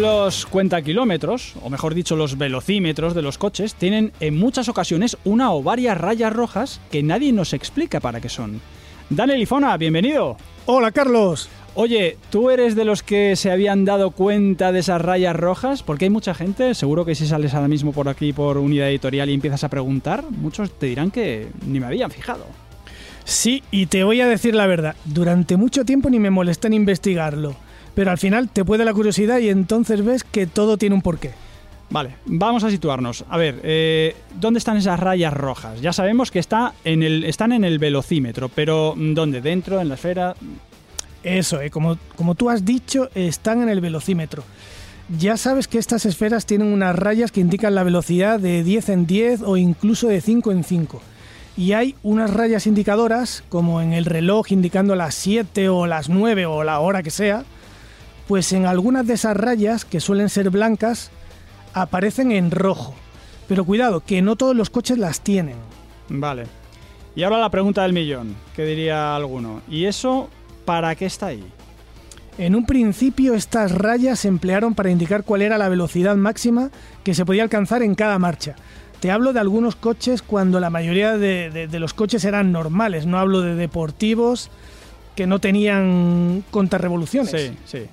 Los 0.00 0.46
cuentakilómetros, 0.46 1.54
o 1.62 1.70
mejor 1.70 1.94
dicho, 1.94 2.16
los 2.16 2.36
velocímetros 2.36 3.14
de 3.14 3.22
los 3.22 3.38
coches, 3.38 3.76
tienen 3.76 4.12
en 4.18 4.36
muchas 4.36 4.68
ocasiones 4.68 5.16
una 5.24 5.52
o 5.52 5.62
varias 5.62 5.96
rayas 5.96 6.32
rojas 6.32 6.80
que 6.90 7.04
nadie 7.04 7.32
nos 7.32 7.52
explica 7.52 8.00
para 8.00 8.20
qué 8.20 8.28
son. 8.28 8.60
Dani 9.08 9.36
Lifona, 9.36 9.76
bienvenido. 9.76 10.36
Hola 10.66 10.90
Carlos. 10.90 11.48
Oye, 11.76 12.18
¿tú 12.30 12.50
eres 12.50 12.74
de 12.74 12.84
los 12.84 13.04
que 13.04 13.36
se 13.36 13.52
habían 13.52 13.84
dado 13.84 14.10
cuenta 14.10 14.72
de 14.72 14.80
esas 14.80 15.00
rayas 15.00 15.36
rojas? 15.36 15.84
Porque 15.84 16.06
hay 16.06 16.10
mucha 16.10 16.34
gente, 16.34 16.74
seguro 16.74 17.04
que 17.04 17.14
si 17.14 17.26
sales 17.28 17.54
ahora 17.54 17.68
mismo 17.68 17.92
por 17.92 18.08
aquí 18.08 18.32
por 18.32 18.58
unidad 18.58 18.88
editorial 18.88 19.30
y 19.30 19.34
empiezas 19.34 19.62
a 19.62 19.68
preguntar, 19.68 20.24
muchos 20.28 20.76
te 20.76 20.86
dirán 20.86 21.12
que 21.12 21.48
ni 21.66 21.78
me 21.78 21.86
habían 21.86 22.10
fijado. 22.10 22.46
Sí, 23.24 23.62
y 23.70 23.86
te 23.86 24.04
voy 24.04 24.20
a 24.20 24.26
decir 24.26 24.54
la 24.54 24.66
verdad, 24.66 24.96
durante 25.04 25.56
mucho 25.56 25.84
tiempo 25.84 26.10
ni 26.10 26.18
me 26.18 26.30
molesté 26.30 26.66
en 26.66 26.74
investigarlo, 26.74 27.56
pero 27.94 28.10
al 28.10 28.18
final 28.18 28.48
te 28.48 28.64
puede 28.64 28.84
la 28.84 28.92
curiosidad 28.92 29.38
y 29.38 29.48
entonces 29.48 30.04
ves 30.04 30.24
que 30.24 30.46
todo 30.46 30.76
tiene 30.76 30.94
un 30.94 31.02
porqué. 31.02 31.32
Vale, 31.90 32.16
vamos 32.26 32.64
a 32.64 32.70
situarnos. 32.70 33.24
A 33.28 33.36
ver, 33.36 33.60
eh, 33.62 34.16
¿dónde 34.40 34.58
están 34.58 34.76
esas 34.76 34.98
rayas 34.98 35.32
rojas? 35.32 35.80
Ya 35.80 35.92
sabemos 35.92 36.30
que 36.30 36.38
está 36.38 36.72
en 36.84 37.02
el, 37.02 37.24
están 37.24 37.52
en 37.52 37.64
el 37.64 37.78
velocímetro, 37.78 38.48
pero 38.48 38.94
¿dónde? 38.96 39.40
¿Dentro? 39.40 39.80
¿En 39.80 39.88
la 39.88 39.94
esfera? 39.94 40.34
Eso, 41.22 41.60
eh, 41.60 41.70
como, 41.70 41.96
como 42.16 42.34
tú 42.34 42.50
has 42.50 42.64
dicho, 42.64 43.10
están 43.14 43.62
en 43.62 43.68
el 43.68 43.80
velocímetro. 43.80 44.42
Ya 45.18 45.36
sabes 45.36 45.68
que 45.68 45.78
estas 45.78 46.06
esferas 46.06 46.46
tienen 46.46 46.72
unas 46.72 46.96
rayas 46.96 47.30
que 47.30 47.40
indican 47.40 47.74
la 47.74 47.82
velocidad 47.82 48.40
de 48.40 48.64
10 48.64 48.88
en 48.88 49.06
10 49.06 49.42
o 49.42 49.56
incluso 49.56 50.08
de 50.08 50.20
5 50.20 50.50
en 50.50 50.64
5. 50.64 51.02
Y 51.56 51.72
hay 51.72 51.94
unas 52.02 52.32
rayas 52.32 52.66
indicadoras, 52.66 53.44
como 53.48 53.80
en 53.80 53.92
el 53.92 54.06
reloj 54.06 54.50
indicando 54.50 54.96
las 54.96 55.14
7 55.14 55.68
o 55.68 55.86
las 55.86 56.08
9 56.08 56.46
o 56.46 56.64
la 56.64 56.80
hora 56.80 57.02
que 57.02 57.10
sea, 57.10 57.44
pues 58.28 58.52
en 58.52 58.66
algunas 58.66 59.06
de 59.06 59.14
esas 59.14 59.36
rayas, 59.36 59.84
que 59.84 60.00
suelen 60.00 60.28
ser 60.28 60.50
blancas, 60.50 61.10
aparecen 61.72 62.32
en 62.32 62.50
rojo. 62.50 62.94
Pero 63.48 63.64
cuidado, 63.64 64.00
que 64.00 64.22
no 64.22 64.36
todos 64.36 64.56
los 64.56 64.70
coches 64.70 64.98
las 64.98 65.20
tienen. 65.20 65.56
Vale. 66.08 66.44
Y 67.16 67.22
ahora 67.22 67.38
la 67.38 67.50
pregunta 67.50 67.82
del 67.82 67.92
millón, 67.92 68.34
que 68.56 68.64
diría 68.64 69.14
alguno. 69.14 69.60
¿Y 69.68 69.84
eso 69.84 70.28
para 70.64 70.94
qué 70.94 71.06
está 71.06 71.26
ahí? 71.26 71.44
En 72.38 72.56
un 72.56 72.66
principio 72.66 73.34
estas 73.34 73.70
rayas 73.70 74.20
se 74.20 74.28
emplearon 74.28 74.74
para 74.74 74.90
indicar 74.90 75.22
cuál 75.22 75.42
era 75.42 75.56
la 75.58 75.68
velocidad 75.68 76.16
máxima 76.16 76.70
que 77.04 77.14
se 77.14 77.24
podía 77.24 77.44
alcanzar 77.44 77.82
en 77.82 77.94
cada 77.94 78.18
marcha. 78.18 78.56
Te 78.98 79.10
hablo 79.12 79.32
de 79.32 79.38
algunos 79.40 79.76
coches 79.76 80.22
cuando 80.22 80.58
la 80.58 80.70
mayoría 80.70 81.16
de, 81.16 81.50
de- 81.50 81.68
de 81.68 81.78
los 81.78 81.94
coches 81.94 82.24
eran 82.24 82.50
normales, 82.50 83.06
no 83.06 83.18
hablo 83.18 83.40
de 83.42 83.54
deportivos 83.54 84.50
que 85.14 85.26
no 85.28 85.38
tenían 85.38 86.42
contrarrevoluciones. 86.50 87.30
Sí, 87.30 87.52
sí. 87.66 87.86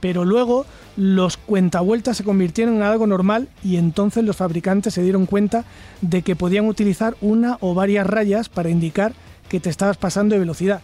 Pero 0.00 0.24
luego 0.24 0.66
los 0.96 1.36
cuentavueltas 1.36 2.16
se 2.16 2.24
convirtieron 2.24 2.76
en 2.76 2.82
algo 2.82 3.06
normal 3.06 3.48
y 3.62 3.76
entonces 3.76 4.24
los 4.24 4.36
fabricantes 4.36 4.94
se 4.94 5.02
dieron 5.02 5.26
cuenta 5.26 5.64
de 6.00 6.22
que 6.22 6.36
podían 6.36 6.66
utilizar 6.66 7.16
una 7.20 7.58
o 7.60 7.74
varias 7.74 8.06
rayas 8.06 8.48
para 8.48 8.70
indicar 8.70 9.12
que 9.48 9.60
te 9.60 9.70
estabas 9.70 9.96
pasando 9.96 10.34
de 10.34 10.40
velocidad. 10.40 10.80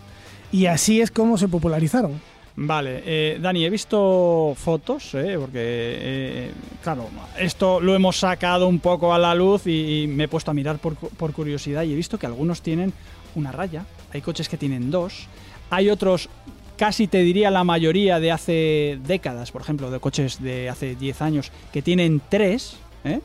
Y 0.52 0.66
así 0.66 1.00
es 1.00 1.11
como 1.11 1.38
se 1.38 1.49
popularizaron. 1.49 2.20
Vale, 2.58 3.02
eh, 3.04 3.38
Dani, 3.38 3.66
he 3.66 3.70
visto 3.70 4.54
fotos, 4.56 5.14
eh, 5.14 5.37
porque, 5.38 5.58
eh, 5.61 6.50
claro, 6.82 7.11
esto 7.38 7.80
lo 7.80 7.94
hemos 7.94 8.18
sacado 8.18 8.66
un 8.66 8.78
poco 8.78 9.12
a 9.12 9.18
la 9.18 9.35
luz 9.35 9.66
y, 9.66 10.04
y 10.04 10.06
me 10.06 10.25
he 10.25 10.28
puesto 10.28 10.52
a 10.52 10.54
mirar 10.54 10.78
por, 10.78 10.96
por 10.96 11.32
curiosidad 11.35 11.82
y 11.82 11.92
he 11.92 11.96
visto 11.96 12.18
que 12.18 12.25
algunos 12.25 12.62
tienen 12.62 12.94
una 13.35 13.52
raya, 13.52 13.85
hay 14.11 14.23
coches 14.23 14.49
que 14.49 14.56
tienen 14.56 14.90
dos, 14.90 15.26
hay 15.68 15.90
otros, 15.90 16.30
casi 16.76 17.06
te 17.06 17.18
diría 17.18 17.50
la 17.50 17.64
mayoría 17.64 18.21
de 18.21 18.33
hace 18.33 18.99
décadas, 19.06 19.50
por 19.50 19.62
ejemplo, 19.62 19.90
de 19.90 20.00
coches 20.00 20.42
de 20.42 20.68
hace 20.68 20.95
10 20.95 21.23
años, 21.23 21.52
que 21.73 21.83
tienen 21.83 22.21
tres, 22.28 22.76
¿eh? 23.04 23.21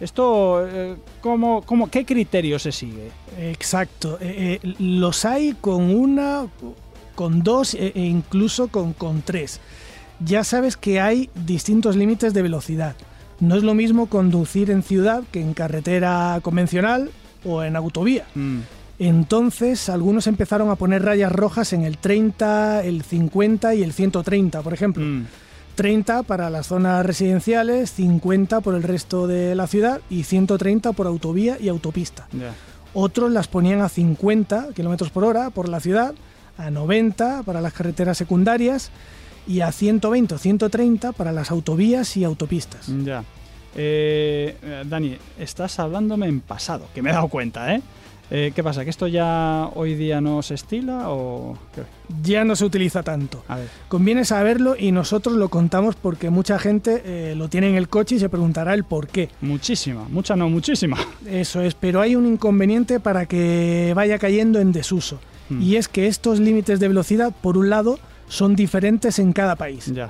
Esto, 0.00 0.66
eh, 0.66 0.96
¿cómo, 1.20 1.60
cómo, 1.62 1.90
¿qué 1.90 2.06
criterio 2.06 2.58
se 2.58 2.72
sigue? 2.72 3.10
Exacto. 3.38 4.16
Eh, 4.20 4.58
eh, 4.62 4.74
los 4.78 5.26
hay 5.26 5.54
con 5.60 5.94
una, 5.94 6.46
con 7.14 7.42
dos 7.42 7.74
e 7.74 7.92
e 7.94 8.04
incluso 8.06 8.68
con, 8.68 8.94
con 8.94 9.20
tres. 9.20 9.60
Ya 10.24 10.42
sabes 10.42 10.78
que 10.78 11.00
hay 11.00 11.28
distintos 11.34 11.96
límites 11.96 12.32
de 12.32 12.40
velocidad. 12.40 12.96
No 13.40 13.56
es 13.56 13.62
lo 13.62 13.74
mismo 13.74 14.06
conducir 14.06 14.70
en 14.70 14.82
ciudad 14.82 15.22
que 15.30 15.40
en 15.40 15.52
carretera 15.52 16.38
convencional 16.42 17.10
o 17.44 17.62
en 17.62 17.76
autovía. 17.76 18.26
Mm, 18.34 18.60
Entonces, 19.00 19.88
algunos 19.88 20.26
empezaron 20.26 20.68
a 20.68 20.76
poner 20.76 21.02
rayas 21.02 21.32
rojas 21.32 21.72
en 21.72 21.84
el 21.84 21.96
30, 21.96 22.84
el 22.84 23.02
50 23.02 23.74
y 23.74 23.82
el 23.82 23.94
130, 23.94 24.60
por 24.60 24.74
ejemplo. 24.74 25.02
mm. 25.02 25.26
30 25.74 26.24
para 26.24 26.50
las 26.50 26.66
zonas 26.66 27.06
residenciales, 27.06 27.92
50 27.92 28.60
por 28.60 28.74
el 28.74 28.82
resto 28.82 29.26
de 29.26 29.54
la 29.54 29.66
ciudad 29.66 30.02
y 30.10 30.24
130 30.24 30.92
por 30.92 31.06
autovía 31.06 31.56
y 31.58 31.68
autopista. 31.68 32.28
Otros 32.92 33.30
las 33.30 33.48
ponían 33.48 33.80
a 33.80 33.88
50 33.88 34.74
kilómetros 34.74 35.10
por 35.10 35.24
hora 35.24 35.48
por 35.48 35.70
la 35.70 35.80
ciudad, 35.80 36.12
a 36.58 36.70
90 36.70 37.44
para 37.44 37.62
las 37.62 37.72
carreteras 37.72 38.18
secundarias 38.18 38.90
y 39.46 39.62
a 39.62 39.72
120 39.72 40.34
o 40.34 40.38
130 40.38 41.12
para 41.12 41.32
las 41.32 41.50
autovías 41.50 42.14
y 42.18 42.24
autopistas. 42.24 42.88
Ya. 43.04 43.24
Eh, 43.74 44.84
Dani, 44.84 45.16
estás 45.38 45.78
hablándome 45.78 46.26
en 46.26 46.40
pasado, 46.40 46.88
que 46.94 47.00
me 47.00 47.08
he 47.08 47.12
dado 47.14 47.28
cuenta, 47.28 47.74
¿eh? 47.74 47.80
Eh, 48.30 48.52
¿Qué 48.54 48.62
pasa? 48.62 48.84
¿Que 48.84 48.90
esto 48.90 49.08
ya 49.08 49.68
hoy 49.74 49.94
día 49.96 50.20
no 50.20 50.40
se 50.42 50.54
estila 50.54 51.10
o 51.10 51.58
qué? 51.74 51.82
Ya 52.22 52.44
no 52.44 52.54
se 52.54 52.64
utiliza 52.64 53.02
tanto. 53.02 53.42
A 53.48 53.56
ver. 53.56 53.68
Conviene 53.88 54.24
saberlo 54.24 54.76
y 54.78 54.92
nosotros 54.92 55.34
lo 55.36 55.48
contamos 55.48 55.96
porque 55.96 56.30
mucha 56.30 56.58
gente 56.58 57.02
eh, 57.04 57.34
lo 57.36 57.48
tiene 57.48 57.68
en 57.70 57.74
el 57.74 57.88
coche 57.88 58.16
y 58.16 58.18
se 58.20 58.28
preguntará 58.28 58.74
el 58.74 58.84
por 58.84 59.08
qué. 59.08 59.28
Muchísima, 59.40 60.06
mucha 60.08 60.36
no, 60.36 60.48
muchísima. 60.48 60.96
Eso 61.26 61.60
es, 61.60 61.74
pero 61.74 62.00
hay 62.00 62.14
un 62.14 62.26
inconveniente 62.26 63.00
para 63.00 63.26
que 63.26 63.92
vaya 63.96 64.18
cayendo 64.18 64.60
en 64.60 64.70
desuso. 64.70 65.18
Mm. 65.48 65.62
Y 65.62 65.76
es 65.76 65.88
que 65.88 66.06
estos 66.06 66.38
límites 66.38 66.78
de 66.78 66.86
velocidad, 66.86 67.34
por 67.42 67.58
un 67.58 67.68
lado, 67.68 67.98
son 68.28 68.54
diferentes 68.54 69.18
en 69.18 69.32
cada 69.32 69.56
país. 69.56 69.86
Ya. 69.92 70.08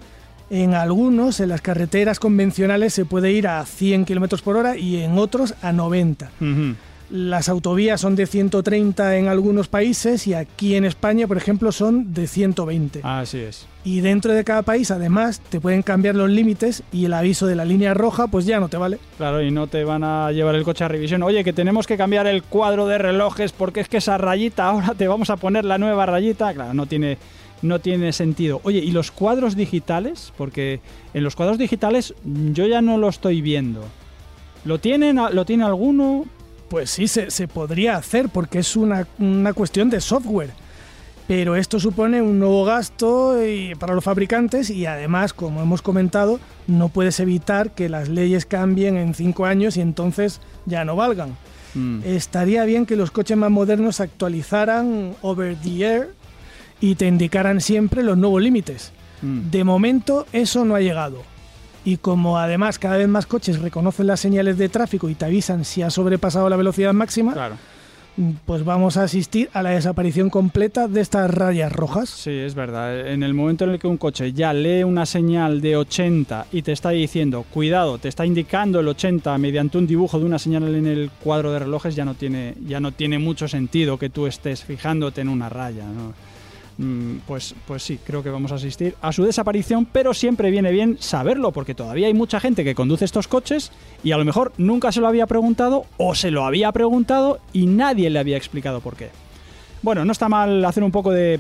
En 0.51 0.75
algunos, 0.75 1.41
en 1.41 1.49
las 1.49 1.63
carreteras 1.63 2.19
convencionales, 2.19 2.93
se 2.93 3.05
puede 3.05 3.33
ir 3.33 3.47
a 3.47 3.65
100 3.65 4.05
km 4.05 4.43
por 4.43 4.57
hora 4.57 4.77
y 4.77 4.97
en 4.97 5.17
otros 5.17 5.55
a 5.63 5.73
90. 5.73 6.31
Ujú. 6.41 6.75
Las 7.11 7.49
autovías 7.49 8.01
son 8.01 8.15
de 8.15 8.27
130 8.27 9.17
en 9.17 9.27
algunos 9.27 9.67
países 9.67 10.29
y 10.29 10.35
aquí 10.35 10.77
en 10.77 10.85
España, 10.85 11.27
por 11.27 11.37
ejemplo, 11.37 11.73
son 11.73 12.15
de 12.15 12.29
120. 12.29 13.01
Así 13.03 13.39
es. 13.39 13.67
Y 13.85 14.01
dentro 14.01 14.33
de 14.33 14.45
cada 14.45 14.63
país, 14.63 14.93
además, 14.93 15.41
te 15.49 15.61
pueden 15.61 15.83
cambiar 15.83 16.15
los 16.15 16.31
límites 16.31 16.85
y 16.93 17.07
el 17.07 17.15
aviso 17.15 17.49
de 17.49 17.57
la 17.57 17.65
línea 17.65 17.95
roja, 17.95 18.29
pues 18.29 18.47
ya 18.47 18.61
no 18.61 18.69
te 18.69 18.77
vale. 18.77 19.01
Claro, 19.17 19.43
y 19.43 19.51
no 19.51 19.67
te 19.67 19.83
van 19.83 20.05
a 20.05 20.31
llevar 20.31 20.55
el 20.55 20.63
coche 20.63 20.85
a 20.85 20.89
revisión. 20.89 21.25
Oye, 21.25 21.43
que 21.43 21.53
tenemos 21.53 21.89
que 21.89 21.97
cambiar 21.97 22.29
el 22.29 22.45
cuadro 22.45 22.87
de 22.87 22.99
relojes 22.99 23.51
porque 23.51 23.81
es 23.81 23.89
que 23.89 23.97
esa 23.97 24.17
rayita, 24.17 24.69
ahora 24.69 24.95
te 24.95 25.09
vamos 25.09 25.31
a 25.31 25.37
poner 25.37 25.65
la 25.65 25.79
nueva 25.79 26.07
rayita. 26.07 26.55
Claro, 26.55 26.75
no 26.75 26.87
tiene, 26.87 27.19
no 27.63 27.81
tiene 27.81 28.13
sentido. 28.13 28.61
Oye, 28.63 28.79
¿y 28.79 28.93
los 28.93 29.11
cuadros 29.11 29.57
digitales? 29.57 30.33
Porque 30.37 30.79
en 31.13 31.25
los 31.25 31.35
cuadros 31.35 31.59
digitales 31.59 32.15
yo 32.53 32.67
ya 32.67 32.83
no 32.83 32.99
lo 32.99 33.09
estoy 33.09 33.41
viendo. 33.41 33.85
¿Lo 34.65 34.79
tienen, 34.79 35.17
lo 35.17 35.45
tiene 35.45 35.65
alguno? 35.65 36.27
Pues 36.71 36.89
sí, 36.91 37.07
se, 37.09 37.31
se 37.31 37.47
podría 37.49 37.97
hacer 37.97 38.31
porque 38.31 38.61
es 38.61 38.77
una, 38.77 39.07
una 39.19 39.53
cuestión 39.53 39.91
de 39.91 40.01
software. 40.01 40.51
Pero 41.29 41.55
esto 41.55 41.79
supone 41.79 42.23
un 42.23 42.39
nuevo 42.41 42.65
gasto 42.65 43.45
y- 43.45 43.75
para 43.77 43.95
los 43.95 44.03
fabricantes 44.03 44.69
y 44.71 44.87
además, 44.87 45.33
como 45.33 45.61
hemos 45.63 45.83
comentado, 45.83 46.41
no 46.67 46.89
puedes 46.89 47.21
evitar 47.21 47.71
que 47.73 47.89
las 47.89 48.09
leyes 48.09 48.47
cambien 48.47 48.97
en 48.97 49.15
cinco 49.15 49.45
años 49.47 49.77
y 49.77 49.81
entonces 49.81 50.41
ya 50.67 50.85
no 50.85 50.97
valgan. 50.97 51.37
Mm. 51.73 52.01
estaría 52.05 52.65
bien 52.65 52.85
que 52.85 52.97
los 52.97 53.13
coches 53.13 53.37
más 53.37 53.49
modernos 53.49 54.01
actualizaran 54.01 55.15
over 55.23 55.55
the 55.63 55.85
air 55.87 56.15
y 56.81 56.97
te 56.97 57.07
indicaran 57.07 57.61
siempre 57.61 58.03
los 58.03 58.19
nuevos 58.19 58.43
límites. 58.43 58.91
Mm. 59.23 59.51
De 59.51 59.63
momento 59.63 60.27
eso 60.33 60.65
no 60.65 60.75
ha 60.75 60.81
llegado. 60.81 61.23
Y 61.85 61.97
como 61.97 62.39
además 62.39 62.79
cada 62.79 62.97
vez 62.99 63.09
más 63.09 63.27
coches 63.27 63.59
reconocen 63.61 64.07
las 64.07 64.21
señales 64.21 64.59
de 64.59 64.69
tráfico 64.69 65.09
y 65.09 65.15
te 65.15 65.25
avisan 65.25 65.65
si 65.65 65.83
has 65.83 65.95
sobrepasado 65.95 66.49
la 66.51 66.57
velocidad 66.57 66.93
máxima, 66.93 67.33
Claro. 67.33 67.57
pues 68.45 68.65
vamos 68.65 68.99
a 68.99 69.05
asistir 69.05 69.49
a 69.55 69.63
la 69.63 69.71
desaparición 69.71 70.29
completa 70.29 70.89
de 70.89 71.01
estas 71.01 71.33
rayas 71.33 71.73
rojas. 71.73 72.11
Sí, 72.11 72.31
es 72.33 72.55
verdad. 72.55 73.09
En 73.09 73.23
el 73.23 73.33
momento 73.33 73.65
en 73.65 73.71
el 73.71 73.79
que 73.79 73.87
un 73.87 73.97
coche 73.97 74.33
ya 74.35 74.53
lee 74.53 74.83
una 74.85 75.07
señal 75.07 75.63
de 75.63 75.77
80 75.79 76.47
y 76.53 76.61
te 76.61 76.73
está 76.73 76.91
diciendo, 76.91 77.47
cuidado, 77.51 77.97
te 77.97 78.09
está 78.09 78.27
indicando 78.27 78.81
el 78.81 78.89
80 78.89 79.39
mediante 79.39 79.79
un 79.79 79.87
dibujo 79.87 80.19
de 80.19 80.27
una 80.27 80.39
señal 80.39 80.75
en 80.75 80.87
el 80.87 81.11
cuadro 81.23 81.51
de 81.53 81.61
relojes, 81.61 81.95
ya 81.97 82.05
no 82.05 82.13
tiene, 82.15 82.57
ya 82.67 82.79
no 82.81 82.93
tiene 82.93 83.19
mucho 83.19 83.49
sentido 83.49 83.97
que 83.99 84.11
tú 84.11 84.27
estés 84.27 84.65
fijándote 84.65 85.23
en 85.23 85.31
una 85.31 85.49
raya. 85.49 85.85
¿no? 85.85 86.13
Mm, 86.81 87.19
Pues, 87.27 87.55
pues 87.67 87.83
sí, 87.83 87.99
creo 88.03 88.23
que 88.23 88.31
vamos 88.31 88.53
a 88.53 88.55
asistir 88.55 88.95
a 89.03 89.13
su 89.13 89.23
desaparición, 89.23 89.85
pero 89.85 90.15
siempre 90.15 90.51
viene 90.51 90.73
bien 90.73 90.97
saberlo, 90.99 91.53
porque 91.53 91.75
todavía 91.75 92.07
hay 92.07 92.15
mucha 92.15 92.41
gente 92.41 92.65
que 92.65 92.75
conduce 92.75 93.05
estos 93.05 93.29
coches 93.29 93.71
y 94.03 94.13
a 94.13 94.17
lo 94.17 94.25
mejor 94.25 94.53
nunca 94.57 94.91
se 94.91 95.01
lo 95.01 95.07
había 95.07 95.27
preguntado 95.27 95.85
o 95.99 96.15
se 96.15 96.31
lo 96.31 96.47
había 96.47 96.73
preguntado 96.73 97.39
y 97.53 97.67
nadie 97.67 98.09
le 98.09 98.19
había 98.19 98.39
explicado 98.39 98.81
por 98.81 98.97
qué. 98.97 99.11
Bueno, 99.83 100.07
no 100.07 100.13
está 100.13 100.29
mal 100.31 100.65
hacer 100.65 100.83
un 100.83 100.91
poco 100.91 101.11
de 101.11 101.39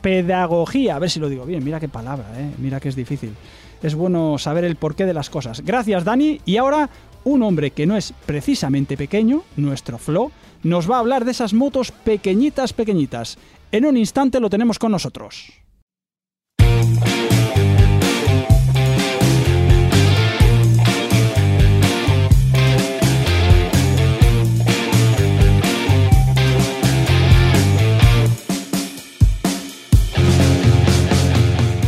pedagogía, 0.00 0.96
a 0.96 0.98
ver 1.00 1.10
si 1.10 1.18
lo 1.18 1.28
digo 1.28 1.44
bien, 1.44 1.64
mira 1.64 1.80
qué 1.80 1.88
palabra, 1.88 2.26
¿eh? 2.38 2.50
mira 2.58 2.78
que 2.78 2.88
es 2.88 2.96
difícil. 2.96 3.34
Es 3.82 3.94
bueno 3.94 4.38
saber 4.38 4.64
el 4.64 4.76
porqué 4.76 5.04
de 5.04 5.14
las 5.14 5.30
cosas. 5.30 5.62
Gracias, 5.64 6.04
Dani. 6.04 6.40
Y 6.44 6.56
ahora, 6.56 6.88
un 7.24 7.42
hombre 7.42 7.72
que 7.72 7.86
no 7.86 7.96
es 7.96 8.14
precisamente 8.24 8.96
pequeño, 8.96 9.42
nuestro 9.56 9.98
Flo, 9.98 10.30
nos 10.62 10.90
va 10.90 10.96
a 10.96 11.00
hablar 11.00 11.24
de 11.24 11.30
esas 11.32 11.52
motos 11.54 11.92
pequeñitas, 11.92 12.72
pequeñitas. 12.72 13.38
En 13.76 13.84
un 13.84 13.98
instante 13.98 14.40
lo 14.40 14.48
tenemos 14.48 14.78
con 14.78 14.90
nosotros. 14.90 15.52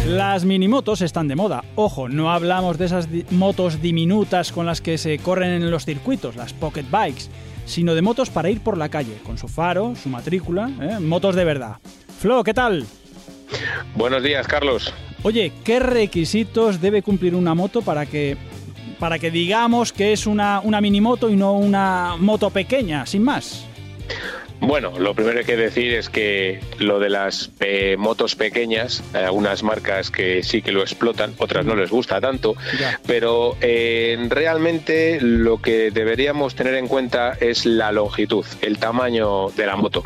Las 0.07 0.45
minimotos 0.45 1.01
están 1.01 1.27
de 1.27 1.37
moda. 1.37 1.65
Ojo, 1.75 2.11
no 2.11 2.31
hablamos 2.31 2.77
de 2.77 2.85
esas 2.85 3.09
motos 3.31 3.81
diminutas 3.81 4.53
con 4.53 4.67
las 4.67 4.83
que 4.83 4.99
se 4.99 5.19
corren 5.21 5.63
en 5.63 5.71
los 5.71 5.87
circuitos, 5.87 6.37
las 6.37 6.53
pocket 6.53 6.85
bikes, 6.91 7.31
sino 7.69 7.95
de 7.95 8.03
motos 8.03 8.31
para 8.31 8.51
ir 8.51 8.61
por 8.61 8.77
la 8.77 8.89
calle, 8.89 9.19
con 9.25 9.39
su 9.39 9.47
faro, 9.47 9.95
su 9.95 10.09
matrícula, 10.09 10.71
¿eh? 10.81 10.99
motos 10.99 11.37
de 11.37 11.45
verdad. 11.45 11.77
Flo, 12.19 12.43
¿qué 12.43 12.55
tal? 12.55 12.87
Buenos 13.95 14.23
días, 14.23 14.47
Carlos. 14.49 14.93
Oye, 15.23 15.53
¿qué 15.65 15.79
requisitos 15.79 16.81
debe 16.81 17.03
cumplir 17.03 17.35
una 17.35 17.55
moto 17.55 17.83
para 17.83 18.07
que 18.07 18.37
para 18.99 19.19
que 19.21 19.31
digamos 19.31 19.93
que 19.93 20.13
es 20.13 20.27
una, 20.27 20.61
una 20.61 20.81
minimoto 20.81 21.31
y 21.31 21.37
no 21.37 21.53
una 21.53 22.17
moto 22.19 22.51
pequeña, 22.51 23.07
sin 23.07 23.23
más? 23.23 23.65
Bueno, 24.61 24.93
lo 24.99 25.15
primero 25.15 25.35
que 25.35 25.41
hay 25.41 25.45
que 25.47 25.57
decir 25.57 25.95
es 25.95 26.09
que 26.09 26.61
lo 26.79 26.99
de 26.99 27.09
las 27.11 27.51
eh, 27.61 27.97
motos 27.99 28.35
pequeñas, 28.35 29.03
hay 29.15 29.25
algunas 29.25 29.63
marcas 29.63 30.11
que 30.11 30.43
sí 30.43 30.63
que 30.63 30.73
lo 30.73 30.83
explotan, 30.83 31.33
otras 31.39 31.65
no 31.65 31.75
les 31.77 31.91
gusta 31.91 32.21
tanto, 32.21 32.55
Ya. 32.79 33.01
pero 33.07 33.57
eh, 33.61 34.17
realmente 34.29 35.19
lo 35.21 35.63
que 35.63 35.91
deberíamos 35.91 36.55
tener 36.55 36.75
en 36.75 36.89
cuenta 36.89 37.35
es 37.41 37.67
la 37.67 37.93
longitud, 37.93 38.45
el 38.61 38.79
tamaño 38.79 39.49
de 39.51 39.67
la 39.67 39.77
moto. 39.77 40.03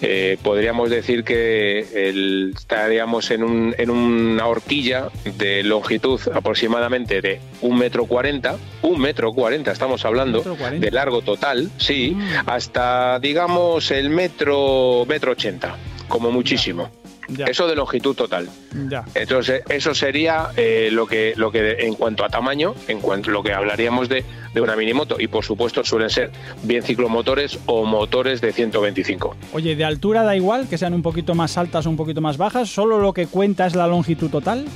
Eh, 0.00 0.38
podríamos 0.42 0.88
decir 0.90 1.24
que 1.24 1.80
el- 2.08 2.52
estaríamos 2.56 3.30
en, 3.30 3.42
un- 3.42 3.74
en 3.76 3.90
una 3.90 4.46
horquilla 4.46 5.08
de 5.36 5.62
longitud 5.62 6.20
aproximadamente 6.32 7.20
de 7.20 7.40
un 7.60 7.76
metro 7.78 8.06
cuarenta, 8.06 8.56
un 8.82 9.00
metro 9.00 9.32
cuarenta 9.32 9.72
estamos 9.72 10.04
hablando, 10.04 10.42
de 10.78 10.90
largo 10.90 11.22
total, 11.22 11.70
sí, 11.78 12.12
Mm. 12.16 12.48
hasta 12.48 13.18
digamos 13.20 13.90
el 13.96 14.10
metro, 14.10 15.04
metro 15.06 15.32
ochenta, 15.32 15.76
como 16.08 16.30
muchísimo. 16.30 16.90
Ya. 17.28 17.46
Eso 17.46 17.66
de 17.66 17.74
longitud 17.74 18.14
total. 18.14 18.48
Ya. 18.88 19.04
Entonces, 19.14 19.62
eso 19.68 19.94
sería 19.94 20.50
eh, 20.56 20.90
lo 20.92 21.06
que, 21.06 21.34
lo 21.36 21.50
que 21.50 21.72
en 21.80 21.94
cuanto 21.94 22.24
a 22.24 22.28
tamaño, 22.28 22.74
en 22.86 23.00
cuanto 23.00 23.30
lo 23.30 23.42
que 23.42 23.52
hablaríamos 23.52 24.08
de, 24.08 24.24
de 24.54 24.60
una 24.60 24.76
minimoto. 24.76 25.16
Y 25.18 25.26
por 25.26 25.44
supuesto 25.44 25.82
suelen 25.82 26.10
ser 26.10 26.30
bien 26.62 26.82
ciclomotores 26.82 27.58
o 27.66 27.84
motores 27.84 28.40
de 28.40 28.52
125. 28.52 29.36
Oye, 29.54 29.74
¿de 29.74 29.84
altura 29.84 30.22
da 30.22 30.36
igual 30.36 30.68
que 30.68 30.78
sean 30.78 30.94
un 30.94 31.02
poquito 31.02 31.34
más 31.34 31.58
altas 31.58 31.86
o 31.86 31.90
un 31.90 31.96
poquito 31.96 32.20
más 32.20 32.36
bajas? 32.36 32.68
¿Solo 32.68 33.00
lo 33.00 33.12
que 33.12 33.26
cuenta 33.26 33.66
es 33.66 33.74
la 33.74 33.88
longitud 33.88 34.30
total? 34.30 34.66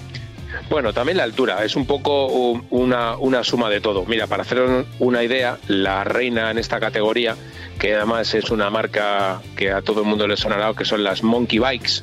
Bueno, 0.69 0.93
también 0.93 1.17
la 1.19 1.25
altura, 1.25 1.65
es 1.65 1.77
un 1.77 1.87
poco 1.87 2.27
una, 2.71 3.17
una 3.17 3.43
suma 3.45 3.69
de 3.69 3.81
todo. 3.81 4.05
Mira, 4.07 4.27
para 4.27 4.43
hacer 4.43 4.85
una 4.99 5.23
idea, 5.23 5.59
la 5.69 6.05
reina 6.05 6.51
en 6.51 6.59
esta 6.59 6.79
categoría, 6.81 7.37
que 7.79 7.95
además 7.95 8.35
es 8.35 8.51
una 8.51 8.69
marca 8.71 9.41
que 9.57 9.71
a 9.73 9.81
todo 9.83 10.03
el 10.03 10.07
mundo 10.07 10.29
le 10.29 10.37
sonará, 10.37 10.73
que 10.75 10.85
son 10.85 11.03
las 11.03 11.23
Monkey 11.23 11.59
Bikes, 11.59 12.03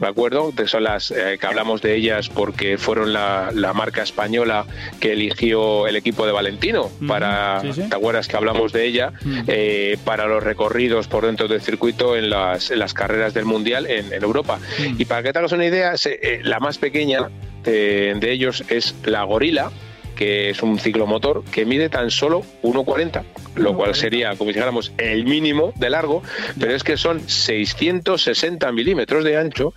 ¿de 0.00 0.06
acuerdo? 0.06 0.52
Que 0.56 0.66
son 0.66 0.82
las 0.84 1.10
eh, 1.10 1.36
que 1.38 1.46
hablamos 1.46 1.82
de 1.82 1.94
ellas 1.94 2.28
porque 2.30 2.78
fueron 2.78 3.12
la, 3.12 3.50
la 3.54 3.72
marca 3.74 4.02
española 4.02 4.64
que 4.98 5.12
eligió 5.12 5.86
el 5.86 5.94
equipo 5.96 6.26
de 6.26 6.32
Valentino 6.32 6.90
para, 7.06 7.60
sí, 7.60 7.72
sí. 7.74 7.82
¿te 7.88 7.94
acuerdas 7.96 8.26
que 8.28 8.36
hablamos 8.36 8.72
de 8.72 8.86
ella? 8.86 9.12
Eh, 9.46 9.98
para 10.04 10.26
los 10.26 10.42
recorridos 10.42 11.06
por 11.06 11.26
dentro 11.26 11.46
del 11.48 11.60
circuito 11.60 12.16
en 12.16 12.30
las, 12.30 12.70
en 12.70 12.78
las 12.78 12.94
carreras 12.94 13.34
del 13.34 13.44
Mundial 13.44 13.86
en, 13.86 14.12
en 14.12 14.22
Europa. 14.24 14.58
Y 14.98 15.04
para 15.04 15.22
que 15.22 15.32
te 15.32 15.38
hagas 15.38 15.52
una 15.52 15.66
idea, 15.66 15.96
se- 15.98 16.18
eh, 16.22 16.40
la 16.42 16.58
más 16.60 16.78
pequeña 16.78 17.28
de, 17.64 18.14
de 18.18 18.32
ellos 18.32 18.64
es 18.68 18.94
la 19.04 19.22
Gorila, 19.24 19.70
que 20.16 20.50
es 20.50 20.62
un 20.62 20.78
ciclomotor 20.78 21.44
que 21.44 21.64
mide 21.64 21.88
tan 21.88 22.10
solo 22.10 22.42
1,40, 22.62 23.22
lo 23.56 23.74
cual 23.74 23.92
1,40. 23.92 23.94
sería, 23.94 24.30
como 24.36 24.50
si 24.50 24.54
dijéramos, 24.54 24.92
el 24.98 25.24
mínimo 25.24 25.72
de 25.76 25.88
largo, 25.88 26.22
pero 26.58 26.74
es 26.74 26.84
que 26.84 26.96
son 26.98 27.20
660 27.26 28.70
milímetros 28.72 29.24
de 29.24 29.36
ancho 29.38 29.72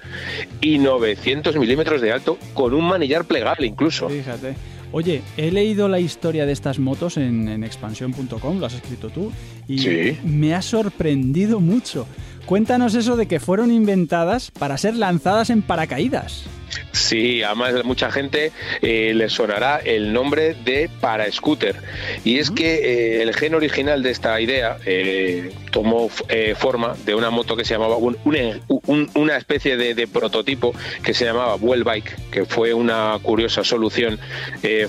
y 0.62 0.80
900 0.80 1.56
milímetros 1.56 2.02
de 2.02 2.12
alto, 2.12 2.38
con 2.54 2.74
un 2.74 2.86
manillar 2.86 3.26
plegable 3.26 3.68
incluso. 3.68 4.10
Fíjate. 4.10 4.56
Oye, 4.92 5.22
he 5.38 5.50
leído 5.52 5.88
la 5.90 6.00
historia 6.00 6.46
de 6.46 6.52
estas 6.52 6.78
motos 6.78 7.18
en, 7.18 7.48
en 7.48 7.64
expansión.com, 7.64 8.60
lo 8.60 8.66
has 8.66 8.76
escrito 8.76 9.10
tú, 9.10 9.32
y 9.68 9.80
Sí. 9.80 10.18
me 10.24 10.54
ha 10.54 10.62
sorprendido 10.62 11.60
mucho. 11.60 12.06
Cuéntanos 12.46 12.94
eso 12.94 13.16
de 13.16 13.28
que 13.28 13.40
fueron 13.40 13.72
inventadas 13.72 14.52
para 14.52 14.78
ser 14.78 14.96
lanzadas 14.96 15.50
en 15.50 15.62
paracaídas. 15.64 16.44
Sí, 16.92 17.44
además 17.44 17.84
mucha 17.84 18.12
gente 18.12 18.52
eh, 18.82 19.14
le 19.16 19.30
sonará 19.30 19.78
el 19.84 20.14
nombre 20.14 20.56
de 20.64 20.90
para 21.02 21.30
scooter. 21.32 21.76
Y 22.24 22.40
es 22.40 22.52
que 22.52 22.76
eh, 23.20 23.22
el 23.24 23.34
gen 23.36 23.56
original 23.56 24.04
de 24.04 24.12
esta 24.12 24.40
idea 24.40 24.78
eh, 24.86 25.52
tomó 25.72 26.10
eh, 26.30 26.56
forma 26.58 26.96
de 27.06 27.16
una 27.16 27.30
moto 27.30 27.56
que 27.56 27.66
se 27.66 27.74
llamaba, 27.74 27.98
un- 27.98 28.18
un- 28.26 28.62
un- 28.88 29.10
una 29.16 29.38
especie 29.38 29.76
de, 29.78 29.94
de 29.96 30.08
prototipo 30.08 30.74
que 31.04 31.14
se 31.14 31.26
llamaba 31.26 31.56
Well 31.56 31.84
Bike, 31.84 32.30
que 32.32 32.46
fue 32.46 32.74
una 32.74 33.18
curiosa 33.22 33.64
solución 33.64 34.20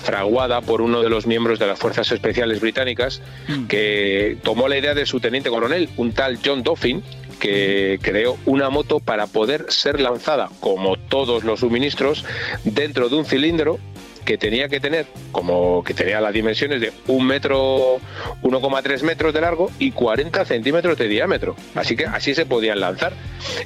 fraguada 0.01 0.61
por 0.61 0.81
uno 0.81 1.01
de 1.01 1.09
los 1.09 1.25
miembros 1.27 1.59
de 1.59 1.67
las 1.67 1.79
Fuerzas 1.79 2.11
Especiales 2.11 2.59
Británicas, 2.59 3.21
Mm. 3.47 3.67
que 3.67 4.37
tomó 4.43 4.67
la 4.67 4.77
idea 4.77 4.93
de 4.93 5.05
su 5.05 5.19
teniente 5.19 5.49
coronel, 5.49 5.89
un 5.97 6.11
tal 6.13 6.39
John 6.43 6.63
Doffin, 6.63 7.03
que 7.39 7.99
creó 8.01 8.37
una 8.45 8.69
moto 8.69 8.99
para 8.99 9.27
poder 9.27 9.65
ser 9.69 9.99
lanzada, 9.99 10.49
como 10.59 10.97
todos 10.97 11.43
los 11.43 11.61
suministros, 11.61 12.25
dentro 12.63 13.09
de 13.09 13.15
un 13.15 13.25
cilindro 13.25 13.79
que 14.25 14.37
tenía 14.37 14.67
que 14.67 14.79
tener, 14.79 15.05
como 15.31 15.83
que 15.83 15.93
tenía 15.93 16.19
las 16.19 16.33
dimensiones 16.33 16.81
de 16.81 16.91
un 17.07 17.25
metro, 17.25 17.97
1,3 18.41 19.03
metros 19.03 19.33
de 19.33 19.41
largo 19.41 19.71
y 19.79 19.91
40 19.91 20.43
centímetros 20.45 20.97
de 20.97 21.07
diámetro. 21.07 21.55
Así 21.75 21.95
que 21.95 22.05
así 22.05 22.33
se 22.33 22.45
podían 22.45 22.79
lanzar. 22.79 23.13